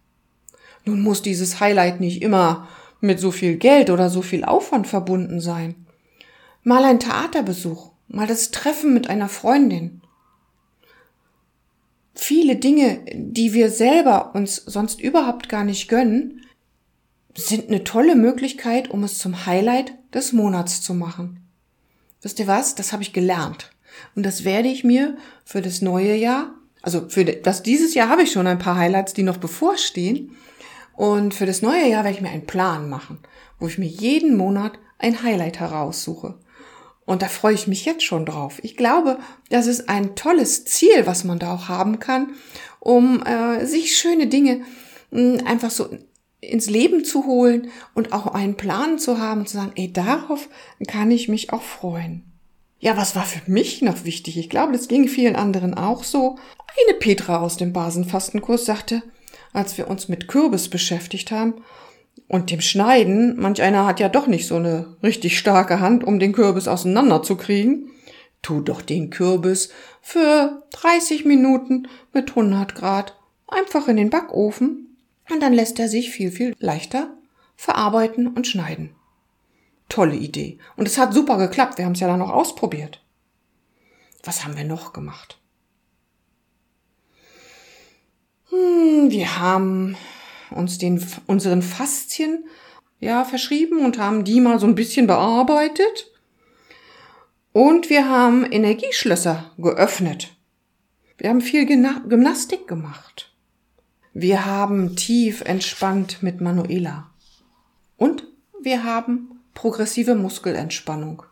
Nun 0.85 1.03
muss 1.03 1.23
dieses 1.23 1.61
Highlight 1.61 2.01
nicht 2.01 2.23
immer 2.23 2.69
mit 3.01 3.21
so 3.21 3.31
viel 3.31 3.57
Geld 3.57 3.91
oder 3.91 4.11
so 4.11 4.23
viel 4.23 4.45
Aufwand 4.45 4.87
verbunden 4.87 5.41
sein. 5.41 5.87
Mal 6.63 6.85
ein 6.85 7.01
Theaterbesuch, 7.01 7.93
mal 8.09 8.27
das 8.27 8.51
Treffen 8.51 8.93
mit 8.93 9.09
einer 9.09 9.29
Freundin. 9.29 10.03
Viele 12.15 12.57
Dinge, 12.57 13.01
die 13.15 13.55
wir 13.55 13.71
selber 13.71 14.35
uns 14.35 14.57
sonst 14.57 15.01
überhaupt 15.01 15.49
gar 15.49 15.65
nicht 15.65 15.89
gönnen, 15.89 16.43
sind 17.35 17.69
eine 17.69 17.85
tolle 17.85 18.17
Möglichkeit, 18.17 18.91
um 18.91 19.05
es 19.05 19.19
zum 19.19 19.47
Highlight 19.47 19.93
des 20.13 20.33
Monats 20.33 20.83
zu 20.83 20.93
machen. 20.93 21.47
Wisst 22.21 22.39
ihr 22.39 22.47
was? 22.47 22.75
Das 22.75 22.93
habe 22.93 23.03
ich 23.03 23.13
gelernt. 23.13 23.71
Und 24.15 24.25
das 24.25 24.45
werde 24.45 24.69
ich 24.69 24.85
mir 24.85 25.17
für 25.45 25.63
das 25.63 25.83
neue 25.83 26.15
Jahr, 26.15 26.55
also 26.83 27.09
für 27.09 27.25
das 27.25 27.63
dieses 27.63 27.95
Jahr 27.95 28.09
habe 28.09 28.23
ich 28.23 28.33
schon 28.33 28.47
ein 28.47 28.59
paar 28.59 28.77
Highlights, 28.77 29.13
die 29.13 29.23
noch 29.23 29.37
bevorstehen. 29.37 30.37
Und 30.97 31.35
für 31.35 31.47
das 31.47 31.63
neue 31.63 31.89
Jahr 31.89 32.05
werde 32.05 32.17
ich 32.17 32.23
mir 32.23 32.31
einen 32.31 32.47
Plan 32.47 32.89
machen, 32.89 33.19
wo 33.59 33.67
ich 33.67 33.79
mir 33.79 33.87
jeden 33.87 34.37
Monat 34.37 34.79
ein 34.99 35.23
Highlight 35.23 35.61
heraussuche. 35.61 36.39
Und 37.07 37.23
da 37.23 37.27
freue 37.27 37.55
ich 37.55 37.67
mich 37.67 37.85
jetzt 37.85 38.05
schon 38.05 38.25
drauf. 38.25 38.61
Ich 38.63 38.77
glaube, 38.77 39.19
das 39.49 39.67
ist 39.67 39.89
ein 39.89 40.15
tolles 40.15 40.65
Ziel, 40.65 41.07
was 41.07 41.25
man 41.25 41.39
da 41.39 41.55
auch 41.55 41.69
haben 41.69 41.99
kann, 41.99 42.35
um 42.79 43.23
äh, 43.25 43.67
sich 43.67 43.97
schöne 43.97 44.27
Dinge 44.27 44.63
mh, 45.11 45.41
hm, 45.41 45.47
einfach 45.47 45.71
so 45.71 45.89
ins 46.41 46.71
Leben 46.71 47.05
zu 47.05 47.27
holen 47.27 47.71
und 47.95 48.13
auch 48.13 48.29
einen 48.29 48.57
Plan 48.57 48.99
zu 48.99 49.19
haben 49.19 49.41
und 49.41 49.49
zu 49.49 49.57
sagen, 49.57 49.73
ey, 49.75 49.93
darauf 49.93 50.49
kann 50.87 51.11
ich 51.11 51.29
mich 51.29 51.53
auch 51.53 51.63
freuen. 51.63 52.30
Ja, 52.81 52.97
was 52.97 53.15
war 53.15 53.25
für 53.25 53.49
mich 53.51 53.83
noch 53.83 54.05
wichtig? 54.05 54.39
Ich 54.39 54.49
glaube, 54.49 54.73
das 54.73 54.89
ging 54.89 55.07
vielen 55.07 55.37
anderen 55.37 55.75
auch 55.75 56.03
so. 56.03 56.39
Eine 56.87 56.99
Petra 56.99 57.41
aus 57.41 57.57
dem 57.57 57.73
Basenfastenkurs 57.73 58.65
sagte, 58.65 59.03
als 59.53 59.77
wir 59.77 59.89
uns 59.89 60.09
mit 60.09 60.29
Kürbis 60.29 60.69
beschäftigt 60.69 61.31
haben, 61.31 61.63
und 62.31 62.53
dem 62.53 62.61
Schneiden, 62.61 63.35
manch 63.41 63.61
einer 63.61 63.87
hat 63.87 63.99
ja 63.99 64.09
doch 64.09 64.29
nicht 64.29 64.47
so 64.47 64.55
eine 64.55 64.97
richtig 65.03 65.37
starke 65.37 65.81
Hand, 65.81 66.05
um 66.05 66.21
den 66.21 66.33
Kürbis 66.33 66.69
auseinanderzukriegen. 66.69 67.91
Tu 68.41 68.61
doch 68.61 68.83
den 68.83 69.11
Kürbis 69.11 69.71
für 70.01 70.63
30 70.71 71.25
Minuten 71.25 71.89
mit 72.13 72.31
100 72.31 72.77
Grad 72.77 73.17
einfach 73.49 73.89
in 73.89 73.97
den 73.97 74.11
Backofen 74.11 74.97
und 75.29 75.43
dann 75.43 75.53
lässt 75.53 75.81
er 75.81 75.89
sich 75.89 76.11
viel, 76.11 76.31
viel 76.31 76.55
leichter 76.61 77.13
verarbeiten 77.57 78.29
und 78.29 78.47
schneiden. 78.47 78.95
Tolle 79.91 80.17
Idee. 80.17 80.59
Und 80.77 80.89
es 80.89 80.97
hat 80.97 81.13
super 81.13 81.37
geklappt. 81.37 81.77
Wir 81.77 81.85
haben 81.85 81.93
es 81.93 82.01
ja 82.01 82.07
dann 82.07 82.21
noch 82.21 82.31
ausprobiert. 82.31 83.05
Was 84.25 84.45
haben 84.45 84.57
wir 84.57 84.65
noch 84.65 84.95
gemacht? 84.95 85.39
Hm, 88.49 89.11
wir 89.11 89.39
haben 89.39 89.97
uns 90.51 90.79
den, 90.79 91.05
unseren 91.27 91.61
Faszien 91.61 92.45
ja, 93.01 93.25
verschrieben 93.25 93.85
und 93.85 93.99
haben 93.99 94.25
die 94.25 94.41
mal 94.41 94.59
so 94.59 94.67
ein 94.67 94.75
bisschen 94.75 95.07
bearbeitet. 95.07 96.13
Und 97.53 97.91
wir 97.91 98.09
haben 98.09 98.45
Energieschlösser 98.51 99.53
geöffnet. 99.59 100.37
Wir 101.19 101.31
haben 101.31 101.41
viel 101.41 101.67
Gymnastik 101.67 102.69
gemacht. 102.69 103.35
Wir 104.13 104.47
haben 104.47 104.97
tief 104.97 105.41
entspannt 105.43 106.23
mit 106.23 106.41
Manuela. 106.41 107.11
Und 107.97 108.25
wir 108.63 108.85
haben 108.85 109.40
progressive 109.55 110.15
Muskelentspannung. 110.15 111.23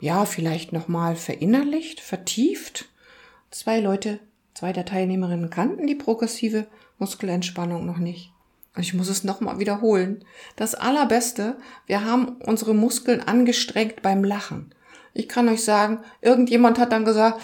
Ja, 0.00 0.24
vielleicht 0.24 0.72
nochmal 0.72 1.16
verinnerlicht, 1.16 2.00
vertieft. 2.00 2.86
Zwei 3.50 3.80
Leute, 3.80 4.20
zwei 4.54 4.72
der 4.72 4.84
Teilnehmerinnen 4.84 5.50
kannten 5.50 5.86
die 5.86 5.94
progressive 5.94 6.66
Muskelentspannung 6.98 7.86
noch 7.86 7.98
nicht. 7.98 8.32
Ich 8.76 8.92
muss 8.92 9.08
es 9.08 9.22
nochmal 9.22 9.58
wiederholen. 9.58 10.24
Das 10.56 10.74
Allerbeste, 10.74 11.56
wir 11.86 12.04
haben 12.04 12.36
unsere 12.44 12.74
Muskeln 12.74 13.20
angestrengt 13.20 14.02
beim 14.02 14.24
Lachen. 14.24 14.74
Ich 15.12 15.28
kann 15.28 15.48
euch 15.48 15.62
sagen, 15.62 16.00
irgendjemand 16.20 16.78
hat 16.78 16.90
dann 16.90 17.04
gesagt, 17.04 17.40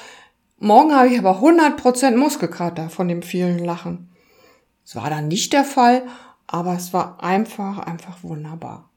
morgen 0.59 0.95
habe 0.95 1.09
ich 1.09 1.19
aber 1.19 1.41
100% 1.41 2.17
Muskelkater 2.17 2.91
von 2.91 3.07
dem 3.07 3.23
vielen 3.23 3.61
Lachen. 3.61 4.11
Es 4.85 4.97
war 4.97 5.09
dann 5.09 5.29
nicht 5.29 5.53
der 5.53 5.65
Fall, 5.65 6.03
aber 6.49 6.75
es 6.75 6.93
war 6.93 7.23
einfach, 7.23 7.79
einfach 7.79 8.25
wunderbar. 8.25 8.90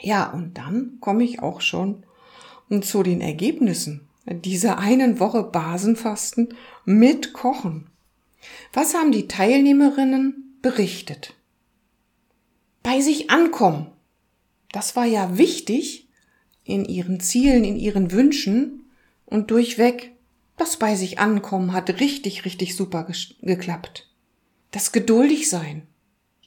Ja, 0.00 0.30
und 0.30 0.54
dann 0.54 0.98
komme 1.00 1.24
ich 1.24 1.40
auch 1.40 1.60
schon 1.60 2.04
zu 2.82 3.02
den 3.02 3.20
Ergebnissen 3.20 4.08
dieser 4.26 4.78
einen 4.78 5.18
Woche 5.18 5.42
Basenfasten 5.42 6.54
mit 6.84 7.32
Kochen. 7.32 7.88
Was 8.72 8.94
haben 8.94 9.12
die 9.12 9.28
Teilnehmerinnen 9.28 10.58
berichtet? 10.62 11.34
Bei 12.82 13.00
sich 13.00 13.30
ankommen. 13.30 13.88
Das 14.72 14.96
war 14.96 15.04
ja 15.04 15.36
wichtig 15.36 16.08
in 16.64 16.84
ihren 16.84 17.20
Zielen, 17.20 17.64
in 17.64 17.76
ihren 17.76 18.12
Wünschen 18.12 18.84
und 19.26 19.50
durchweg. 19.50 20.12
Das 20.56 20.76
bei 20.76 20.94
sich 20.94 21.18
ankommen 21.18 21.72
hat 21.72 22.00
richtig, 22.00 22.44
richtig 22.44 22.76
super 22.76 23.10
geklappt. 23.42 24.08
Das 24.70 24.92
geduldig 24.92 25.48
sein. 25.48 25.86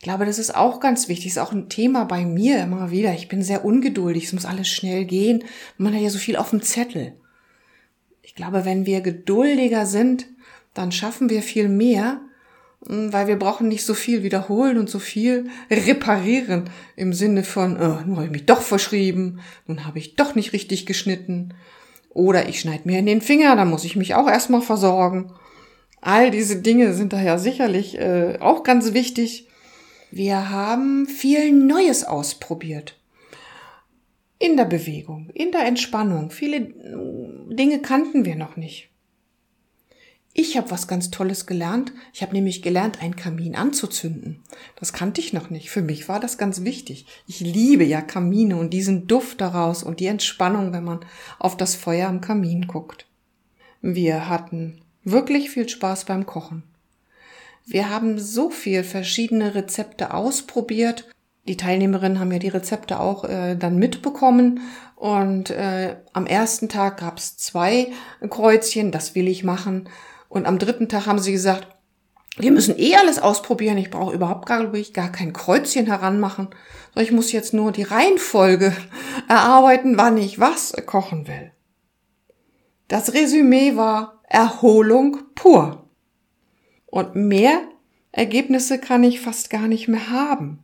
Ich 0.03 0.05
glaube, 0.05 0.25
das 0.25 0.37
ist 0.37 0.53
auch 0.53 0.81
ganz 0.81 1.07
wichtig. 1.07 1.27
Ist 1.27 1.39
auch 1.39 1.53
ein 1.53 1.69
Thema 1.69 2.03
bei 2.03 2.25
mir 2.25 2.61
immer 2.61 2.91
wieder. 2.91 3.13
Ich 3.13 3.29
bin 3.29 3.41
sehr 3.41 3.63
ungeduldig. 3.63 4.25
Es 4.25 4.33
muss 4.33 4.43
alles 4.43 4.67
schnell 4.67 5.05
gehen. 5.05 5.45
Man 5.77 5.95
hat 5.95 6.01
ja 6.01 6.09
so 6.09 6.17
viel 6.17 6.35
auf 6.35 6.49
dem 6.49 6.61
Zettel. 6.61 7.13
Ich 8.21 8.35
glaube, 8.35 8.65
wenn 8.65 8.85
wir 8.85 8.99
geduldiger 8.99 9.85
sind, 9.85 10.25
dann 10.73 10.91
schaffen 10.91 11.29
wir 11.29 11.41
viel 11.41 11.69
mehr, 11.69 12.19
hm, 12.85 13.13
weil 13.13 13.27
wir 13.27 13.39
brauchen 13.39 13.69
nicht 13.69 13.85
so 13.85 13.93
viel 13.93 14.23
wiederholen 14.23 14.77
und 14.77 14.89
so 14.89 14.99
viel 14.99 15.49
reparieren 15.71 16.69
im 16.97 17.13
Sinne 17.13 17.45
von, 17.45 17.77
oh, 17.77 17.99
nun 18.05 18.17
habe 18.17 18.25
ich 18.25 18.31
mich 18.31 18.45
doch 18.45 18.61
verschrieben, 18.61 19.39
nun 19.67 19.85
habe 19.85 19.99
ich 19.99 20.17
doch 20.17 20.35
nicht 20.35 20.51
richtig 20.51 20.85
geschnitten 20.85 21.53
oder 22.09 22.49
ich 22.49 22.59
schneide 22.59 22.89
mir 22.89 22.99
in 22.99 23.05
den 23.05 23.21
Finger, 23.21 23.55
da 23.55 23.63
muss 23.63 23.85
ich 23.85 23.95
mich 23.95 24.15
auch 24.15 24.27
erstmal 24.27 24.61
versorgen. 24.61 25.31
All 26.01 26.29
diese 26.29 26.57
Dinge 26.57 26.93
sind 26.93 27.13
daher 27.13 27.39
sicherlich 27.39 27.97
äh, 27.97 28.39
auch 28.41 28.63
ganz 28.63 28.91
wichtig. 28.91 29.47
Wir 30.15 30.51
haben 30.51 31.07
viel 31.07 31.51
Neues 31.51 32.03
ausprobiert. 32.03 32.99
In 34.37 34.57
der 34.57 34.65
Bewegung, 34.65 35.31
in 35.33 35.51
der 35.51 35.65
Entspannung. 35.65 36.29
Viele 36.29 36.71
Dinge 37.49 37.81
kannten 37.81 38.23
wir 38.23 38.35
noch 38.35 38.55
nicht. 38.55 38.91
Ich 40.31 40.55
habe 40.55 40.69
was 40.69 40.87
ganz 40.87 41.09
Tolles 41.09 41.47
gelernt. 41.47 41.93
Ich 42.13 42.21
habe 42.21 42.33
nämlich 42.33 42.61
gelernt, 42.61 43.01
einen 43.01 43.15
Kamin 43.15 43.55
anzuzünden. 43.55 44.43
Das 44.75 44.93
kannte 44.93 45.19
ich 45.19 45.33
noch 45.33 45.49
nicht. 45.49 45.71
Für 45.71 45.81
mich 45.81 46.07
war 46.07 46.19
das 46.19 46.37
ganz 46.37 46.63
wichtig. 46.63 47.07
Ich 47.25 47.39
liebe 47.39 47.83
ja 47.83 48.01
Kamine 48.01 48.57
und 48.57 48.69
diesen 48.69 49.07
Duft 49.07 49.41
daraus 49.41 49.81
und 49.81 49.99
die 49.99 50.05
Entspannung, 50.05 50.73
wenn 50.73 50.83
man 50.83 50.99
auf 51.39 51.57
das 51.57 51.73
Feuer 51.73 52.07
am 52.07 52.21
Kamin 52.21 52.67
guckt. 52.67 53.07
Wir 53.81 54.29
hatten 54.29 54.79
wirklich 55.03 55.49
viel 55.49 55.67
Spaß 55.67 56.05
beim 56.05 56.27
Kochen. 56.27 56.61
Wir 57.65 57.89
haben 57.89 58.19
so 58.19 58.49
viel 58.49 58.83
verschiedene 58.83 59.55
Rezepte 59.55 60.13
ausprobiert. 60.13 61.09
Die 61.47 61.57
Teilnehmerinnen 61.57 62.19
haben 62.19 62.31
ja 62.31 62.39
die 62.39 62.49
Rezepte 62.49 62.99
auch 62.99 63.25
äh, 63.25 63.55
dann 63.55 63.77
mitbekommen 63.77 64.61
und 65.03 65.49
äh, 65.49 65.97
am 66.13 66.25
ersten 66.25 66.69
Tag 66.69 67.01
gab 67.01 67.17
es 67.17 67.35
zwei 67.35 67.91
Kreuzchen, 68.29 68.91
das 68.91 69.15
will 69.15 69.27
ich 69.27 69.43
machen. 69.43 69.89
Und 70.29 70.45
am 70.45 70.59
dritten 70.59 70.87
Tag 70.87 71.07
haben 71.07 71.19
sie 71.19 71.33
gesagt, 71.33 71.67
wir 72.37 72.53
müssen 72.53 72.79
eh 72.79 72.95
alles 72.95 73.19
ausprobieren. 73.19 73.77
Ich 73.77 73.91
brauche 73.91 74.15
überhaupt 74.15 74.45
gar, 74.45 74.65
gar 74.65 75.11
kein 75.11 75.33
Kreuzchen 75.33 75.87
heranmachen. 75.87 76.51
Ich 76.95 77.11
muss 77.11 77.33
jetzt 77.33 77.53
nur 77.53 77.73
die 77.73 77.83
Reihenfolge 77.83 78.73
erarbeiten, 79.27 79.97
wann 79.97 80.15
ich 80.17 80.39
was 80.39 80.73
kochen 80.85 81.27
will. 81.27 81.51
Das 82.87 83.13
Resümee 83.13 83.75
war 83.75 84.21
Erholung 84.29 85.17
pur. 85.35 85.82
Und 86.93 87.15
mehr 87.15 87.63
Ergebnisse 88.11 88.77
kann 88.77 89.03
ich 89.03 89.19
fast 89.19 89.49
gar 89.49 89.67
nicht 89.67 89.87
mehr 89.87 90.11
haben. 90.11 90.59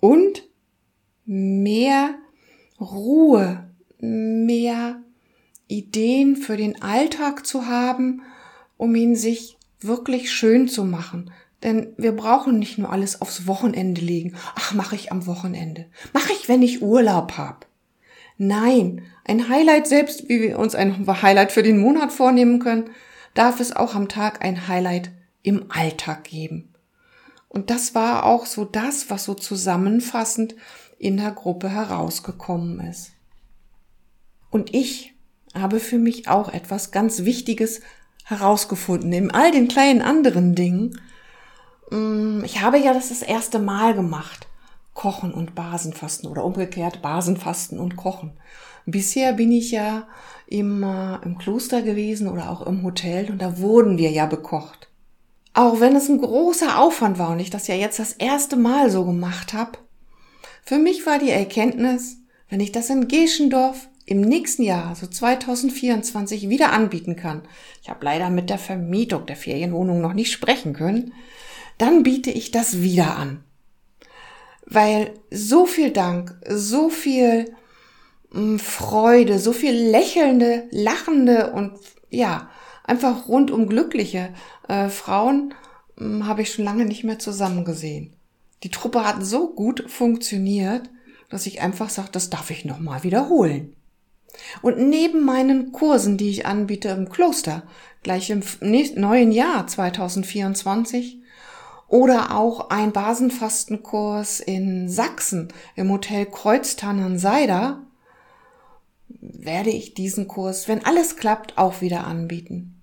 Und 0.00 0.42
mehr 1.24 2.16
Ruhe, 2.80 3.70
mehr 4.00 5.00
Ideen 5.68 6.34
für 6.34 6.56
den 6.56 6.82
Alltag 6.82 7.46
zu 7.46 7.68
haben, 7.68 8.22
um 8.76 8.92
ihn 8.96 9.14
sich 9.14 9.56
wirklich 9.78 10.32
schön 10.32 10.66
zu 10.66 10.82
machen. 10.82 11.30
Denn 11.62 11.92
wir 11.96 12.10
brauchen 12.10 12.58
nicht 12.58 12.78
nur 12.78 12.90
alles 12.90 13.22
aufs 13.22 13.46
Wochenende 13.46 14.00
legen. 14.00 14.34
Ach, 14.56 14.74
mache 14.74 14.96
ich 14.96 15.12
am 15.12 15.28
Wochenende. 15.28 15.86
Mache 16.12 16.32
ich, 16.32 16.48
wenn 16.48 16.62
ich 16.62 16.82
Urlaub 16.82 17.38
hab. 17.38 17.68
Nein, 18.36 19.02
ein 19.24 19.48
Highlight 19.48 19.86
selbst, 19.86 20.28
wie 20.28 20.42
wir 20.42 20.58
uns 20.58 20.74
ein 20.74 21.06
Highlight 21.06 21.52
für 21.52 21.62
den 21.62 21.78
Monat 21.78 22.10
vornehmen 22.10 22.58
können, 22.58 22.90
darf 23.34 23.60
es 23.60 23.74
auch 23.74 23.94
am 23.94 24.08
Tag 24.08 24.44
ein 24.44 24.68
Highlight 24.68 25.10
im 25.42 25.66
Alltag 25.70 26.24
geben. 26.24 26.72
Und 27.48 27.70
das 27.70 27.94
war 27.94 28.24
auch 28.24 28.46
so 28.46 28.64
das, 28.64 29.10
was 29.10 29.24
so 29.24 29.34
zusammenfassend 29.34 30.54
in 30.98 31.16
der 31.16 31.32
Gruppe 31.32 31.68
herausgekommen 31.68 32.80
ist. 32.80 33.12
Und 34.50 34.74
ich 34.74 35.14
habe 35.54 35.80
für 35.80 35.98
mich 35.98 36.28
auch 36.28 36.52
etwas 36.52 36.92
ganz 36.92 37.24
Wichtiges 37.24 37.80
herausgefunden. 38.24 39.12
In 39.12 39.30
all 39.30 39.50
den 39.50 39.68
kleinen 39.68 40.02
anderen 40.02 40.54
Dingen. 40.54 41.00
Mm, 41.90 42.42
ich 42.44 42.62
habe 42.62 42.78
ja 42.78 42.94
das 42.94 43.08
das 43.08 43.22
erste 43.22 43.58
Mal 43.58 43.94
gemacht. 43.94 44.46
Kochen 44.94 45.32
und 45.32 45.54
Basenfasten 45.54 46.28
oder 46.28 46.44
umgekehrt 46.44 47.02
Basenfasten 47.02 47.78
und 47.78 47.96
Kochen. 47.96 48.32
Bisher 48.84 49.32
bin 49.32 49.52
ich 49.52 49.70
ja 49.70 50.06
immer 50.46 51.20
im 51.24 51.38
Kloster 51.38 51.82
gewesen 51.82 52.28
oder 52.28 52.50
auch 52.50 52.66
im 52.66 52.82
Hotel 52.82 53.30
und 53.30 53.40
da 53.40 53.58
wurden 53.58 53.96
wir 53.96 54.10
ja 54.10 54.26
bekocht. 54.26 54.88
Auch 55.54 55.80
wenn 55.80 55.94
es 55.96 56.08
ein 56.08 56.18
großer 56.18 56.78
Aufwand 56.78 57.18
war 57.18 57.30
und 57.30 57.40
ich 57.40 57.50
das 57.50 57.68
ja 57.68 57.74
jetzt 57.74 57.98
das 57.98 58.12
erste 58.12 58.56
Mal 58.56 58.90
so 58.90 59.04
gemacht 59.04 59.52
habe, 59.52 59.78
für 60.64 60.78
mich 60.78 61.06
war 61.06 61.18
die 61.18 61.30
Erkenntnis, 61.30 62.18
wenn 62.48 62.60
ich 62.60 62.72
das 62.72 62.90
in 62.90 63.08
Geschendorf 63.08 63.88
im 64.04 64.20
nächsten 64.20 64.62
Jahr, 64.62 64.94
so 64.94 65.06
2024, 65.06 66.48
wieder 66.48 66.72
anbieten 66.72 67.16
kann, 67.16 67.42
ich 67.82 67.88
habe 67.88 68.04
leider 68.04 68.30
mit 68.30 68.50
der 68.50 68.58
Vermietung 68.58 69.26
der 69.26 69.36
Ferienwohnung 69.36 70.00
noch 70.00 70.12
nicht 70.12 70.32
sprechen 70.32 70.72
können, 70.72 71.12
dann 71.78 72.02
biete 72.02 72.30
ich 72.30 72.50
das 72.50 72.80
wieder 72.82 73.16
an. 73.16 73.44
Weil 74.72 75.12
so 75.30 75.66
viel 75.66 75.90
Dank, 75.90 76.34
so 76.48 76.88
viel 76.88 77.54
mm, 78.32 78.56
Freude, 78.56 79.38
so 79.38 79.52
viel 79.52 79.74
lächelnde, 79.74 80.64
lachende 80.70 81.52
und 81.52 81.72
ja, 82.10 82.48
einfach 82.84 83.28
rundum 83.28 83.68
glückliche 83.68 84.32
äh, 84.68 84.88
Frauen 84.88 85.54
äh, 85.98 86.22
habe 86.22 86.42
ich 86.42 86.52
schon 86.52 86.64
lange 86.64 86.84
nicht 86.86 87.04
mehr 87.04 87.18
zusammen 87.18 87.64
gesehen. 87.64 88.14
Die 88.62 88.70
Truppe 88.70 89.04
hat 89.04 89.24
so 89.24 89.52
gut 89.52 89.84
funktioniert, 89.88 90.88
dass 91.28 91.46
ich 91.46 91.60
einfach 91.60 91.90
sage, 91.90 92.08
das 92.12 92.30
darf 92.30 92.50
ich 92.50 92.64
nochmal 92.64 93.02
wiederholen. 93.02 93.74
Und 94.62 94.78
neben 94.78 95.24
meinen 95.24 95.72
Kursen, 95.72 96.16
die 96.16 96.30
ich 96.30 96.46
anbiete 96.46 96.88
im 96.88 97.08
Kloster, 97.08 97.64
gleich 98.02 98.30
im 98.30 98.42
neuen 98.60 99.32
Jahr 99.32 99.66
2024, 99.66 101.21
oder 101.92 102.34
auch 102.34 102.70
ein 102.70 102.90
Basenfastenkurs 102.90 104.40
in 104.40 104.88
Sachsen 104.88 105.52
im 105.76 105.90
Hotel 105.90 106.24
Kreuztannenseida, 106.24 107.82
werde 109.08 109.68
ich 109.68 109.92
diesen 109.92 110.26
Kurs, 110.26 110.68
wenn 110.68 110.86
alles 110.86 111.18
klappt, 111.18 111.58
auch 111.58 111.82
wieder 111.82 112.06
anbieten. 112.06 112.82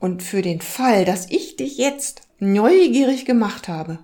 Und 0.00 0.24
für 0.24 0.42
den 0.42 0.60
Fall, 0.60 1.04
dass 1.04 1.30
ich 1.30 1.54
dich 1.54 1.78
jetzt 1.78 2.22
neugierig 2.40 3.24
gemacht 3.24 3.68
habe, 3.68 4.00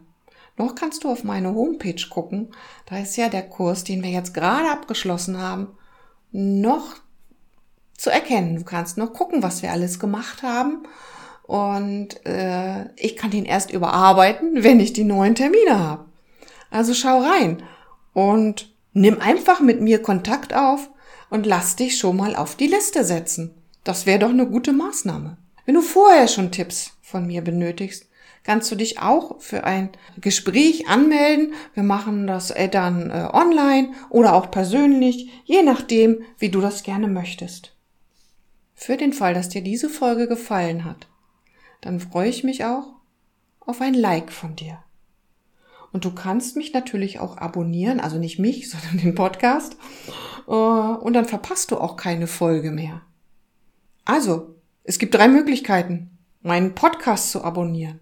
noch 0.57 0.77
kannst 0.77 1.03
du 1.03 1.11
auf 1.11 1.25
meine 1.25 1.53
Homepage 1.53 2.07
gucken, 2.09 2.55
da 2.87 2.99
ist 2.99 3.17
ja 3.17 3.29
der 3.29 3.43
Kurs, 3.43 3.83
den 3.83 4.05
wir 4.05 4.11
jetzt 4.11 4.33
gerade 4.33 4.71
abgeschlossen 4.71 5.41
haben, 5.41 5.77
noch 6.31 6.95
zu 7.99 8.11
erkennen. 8.11 8.59
Du 8.59 8.65
kannst 8.65 8.97
noch 8.97 9.13
gucken, 9.13 9.43
was 9.43 9.63
wir 9.63 9.73
alles 9.73 9.99
gemacht 9.99 10.45
haben. 10.45 10.85
Und 11.47 12.25
äh, 12.27 12.87
ich 12.97 13.17
kann 13.17 13.31
den 13.31 13.45
erst 13.45 13.71
überarbeiten, 13.71 14.51
wenn 14.65 14.81
ich 14.81 14.93
die 14.93 15.05
neuen 15.05 15.35
Termine 15.35 15.79
habe. 15.79 16.07
Also 16.71 16.95
schau 16.95 17.21
rein 17.21 17.63
und 18.13 18.75
nimm 18.93 19.21
einfach 19.21 19.61
mit 19.61 19.81
mir 19.81 20.03
Kontakt 20.03 20.55
auf 20.55 20.91
und 21.31 21.47
lass 21.47 21.77
dich 21.77 21.99
schon 21.99 22.17
mal 22.17 22.35
auf 22.35 22.57
die 22.57 22.67
Liste 22.67 23.05
setzen. 23.05 23.55
Das 23.85 24.07
wäre 24.07 24.21
doch 24.21 24.31
eine 24.31 24.47
gute 24.47 24.73
Maßnahme. 24.73 25.37
Wenn 25.67 25.75
du 25.75 25.83
vorher 25.83 26.29
schon 26.29 26.51
Tipps 26.51 26.93
von 27.03 27.27
mir 27.27 27.43
benötigst, 27.43 28.09
kannst 28.45 28.71
du 28.71 28.77
dich 28.77 29.01
auch 29.01 29.41
für 29.41 29.65
ein 29.65 29.91
Gespräch 30.21 30.89
anmelden. 30.89 31.55
Wir 31.75 31.83
machen 31.83 32.27
das 32.27 32.51
äh, 32.51 32.69
dann 32.69 33.11
äh, 33.11 33.29
online 33.33 33.93
oder 34.11 34.35
auch 34.35 34.51
persönlich, 34.51 35.31
je 35.45 35.63
nachdem, 35.63 36.23
wie 36.39 36.51
du 36.51 36.61
das 36.61 36.83
gerne 36.83 37.09
möchtest. 37.09 37.75
Für 38.75 38.97
den 38.97 39.13
Fall, 39.13 39.35
dass 39.35 39.49
dir 39.49 39.63
diese 39.63 39.89
Folge 39.89 40.29
gefallen 40.29 40.85
hat, 40.85 41.07
dann 41.85 42.01
freue 42.01 42.31
ich 42.31 42.45
mich 42.45 42.65
auch 42.65 42.95
auf 43.61 43.83
ein 43.83 43.93
Like 43.93 44.33
von 44.33 44.57
dir. 44.57 44.79
Und 45.93 46.07
du 46.07 46.13
kannst 46.13 46.57
mich 46.57 46.73
natürlich 46.73 47.21
auch 47.21 47.37
abonnieren, 47.37 48.01
also 48.01 48.19
nicht 48.19 48.39
mich, 48.39 48.71
sondern 48.71 48.99
den 48.99 49.15
Podcast. 49.15 49.77
Äh, 50.49 50.51
und 50.51 51.13
dann 51.13 51.27
verpasst 51.27 51.71
du 51.71 51.77
auch 51.77 51.97
keine 51.97 52.27
Folge 52.27 52.71
mehr. 52.71 53.03
Also, 54.07 54.55
es 54.83 54.99
gibt 54.99 55.15
drei 55.15 55.29
Möglichkeiten, 55.29 56.17
meinen 56.41 56.75
Podcast 56.75 57.31
zu 57.31 57.45
abonnieren. 57.45 58.01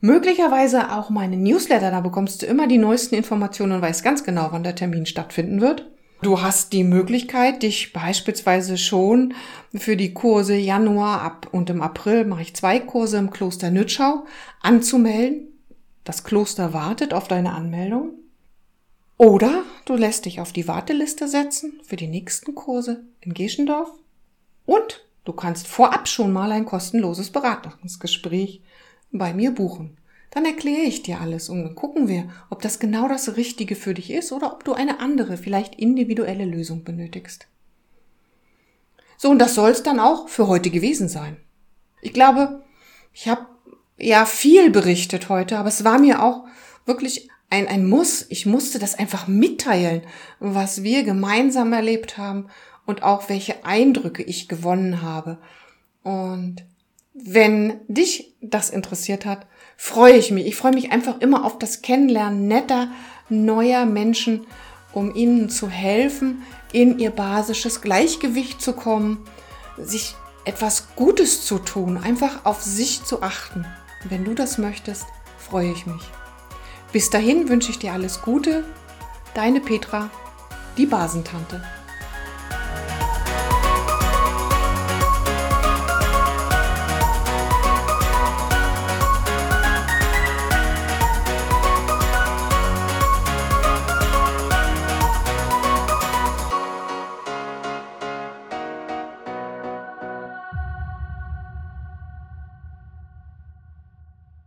Möglicherweise 0.00 0.92
auch 0.92 1.08
meine 1.08 1.38
Newsletter, 1.38 1.90
da 1.90 2.00
bekommst 2.00 2.42
du 2.42 2.46
immer 2.46 2.66
die 2.66 2.76
neuesten 2.76 3.14
Informationen 3.14 3.72
und 3.72 3.82
weißt 3.82 4.04
ganz 4.04 4.22
genau, 4.22 4.48
wann 4.50 4.64
der 4.64 4.74
Termin 4.74 5.06
stattfinden 5.06 5.62
wird. 5.62 5.90
Du 6.24 6.40
hast 6.40 6.72
die 6.72 6.84
Möglichkeit, 6.84 7.62
dich 7.62 7.92
beispielsweise 7.92 8.78
schon 8.78 9.34
für 9.74 9.94
die 9.94 10.14
Kurse 10.14 10.56
Januar 10.56 11.20
ab 11.20 11.48
und 11.52 11.68
im 11.68 11.82
April 11.82 12.24
mache 12.24 12.40
ich 12.40 12.56
zwei 12.56 12.80
Kurse 12.80 13.18
im 13.18 13.28
Kloster 13.28 13.70
Nütschau 13.70 14.24
anzumelden. 14.62 15.48
Das 16.02 16.24
Kloster 16.24 16.72
wartet 16.72 17.12
auf 17.12 17.28
deine 17.28 17.52
Anmeldung. 17.52 18.14
Oder 19.18 19.64
du 19.84 19.96
lässt 19.96 20.24
dich 20.24 20.40
auf 20.40 20.54
die 20.54 20.66
Warteliste 20.66 21.28
setzen 21.28 21.78
für 21.84 21.96
die 21.96 22.08
nächsten 22.08 22.54
Kurse 22.54 23.04
in 23.20 23.34
Geschendorf. 23.34 23.90
Und 24.64 25.04
du 25.26 25.34
kannst 25.34 25.66
vorab 25.66 26.08
schon 26.08 26.32
mal 26.32 26.52
ein 26.52 26.64
kostenloses 26.64 27.32
Beratungsgespräch 27.32 28.62
bei 29.12 29.34
mir 29.34 29.50
buchen. 29.50 29.98
Dann 30.34 30.44
erkläre 30.44 30.82
ich 30.82 31.02
dir 31.02 31.20
alles 31.20 31.48
und 31.48 31.76
gucken 31.76 32.08
wir, 32.08 32.28
ob 32.50 32.60
das 32.60 32.80
genau 32.80 33.06
das 33.06 33.36
Richtige 33.36 33.76
für 33.76 33.94
dich 33.94 34.10
ist 34.10 34.32
oder 34.32 34.52
ob 34.52 34.64
du 34.64 34.72
eine 34.72 34.98
andere, 34.98 35.36
vielleicht 35.36 35.76
individuelle 35.76 36.44
Lösung 36.44 36.82
benötigst. 36.82 37.46
So, 39.16 39.30
und 39.30 39.38
das 39.38 39.54
soll 39.54 39.70
es 39.70 39.84
dann 39.84 40.00
auch 40.00 40.28
für 40.28 40.48
heute 40.48 40.70
gewesen 40.70 41.08
sein. 41.08 41.36
Ich 42.02 42.12
glaube, 42.12 42.62
ich 43.12 43.28
habe 43.28 43.46
ja 43.96 44.26
viel 44.26 44.70
berichtet 44.70 45.28
heute, 45.28 45.56
aber 45.56 45.68
es 45.68 45.84
war 45.84 46.00
mir 46.00 46.20
auch 46.20 46.44
wirklich 46.84 47.30
ein, 47.48 47.68
ein 47.68 47.86
Muss. 47.86 48.26
Ich 48.28 48.44
musste 48.44 48.80
das 48.80 48.98
einfach 48.98 49.28
mitteilen, 49.28 50.02
was 50.40 50.82
wir 50.82 51.04
gemeinsam 51.04 51.72
erlebt 51.72 52.18
haben 52.18 52.48
und 52.86 53.04
auch 53.04 53.28
welche 53.28 53.64
Eindrücke 53.64 54.24
ich 54.24 54.48
gewonnen 54.48 55.00
habe. 55.00 55.38
Und 56.02 56.64
wenn 57.14 57.80
dich 57.86 58.33
das 58.50 58.70
interessiert 58.70 59.26
hat, 59.26 59.46
freue 59.76 60.14
ich 60.14 60.30
mich. 60.30 60.46
Ich 60.46 60.56
freue 60.56 60.72
mich 60.72 60.92
einfach 60.92 61.20
immer 61.20 61.44
auf 61.44 61.58
das 61.58 61.82
Kennenlernen 61.82 62.46
netter, 62.46 62.88
neuer 63.28 63.84
Menschen, 63.86 64.46
um 64.92 65.14
ihnen 65.14 65.50
zu 65.50 65.68
helfen, 65.68 66.42
in 66.72 66.98
ihr 66.98 67.10
basisches 67.10 67.80
Gleichgewicht 67.80 68.60
zu 68.60 68.72
kommen, 68.72 69.26
sich 69.78 70.14
etwas 70.44 70.88
Gutes 70.94 71.44
zu 71.44 71.58
tun, 71.58 71.96
einfach 71.96 72.44
auf 72.44 72.62
sich 72.62 73.04
zu 73.04 73.22
achten. 73.22 73.64
wenn 74.06 74.24
du 74.24 74.34
das 74.34 74.58
möchtest, 74.58 75.06
freue 75.38 75.72
ich 75.72 75.86
mich. 75.86 76.02
Bis 76.92 77.08
dahin 77.08 77.48
wünsche 77.48 77.70
ich 77.70 77.78
dir 77.78 77.94
alles 77.94 78.20
Gute. 78.20 78.64
Deine 79.32 79.60
Petra, 79.60 80.10
die 80.76 80.84
Basentante. 80.84 81.62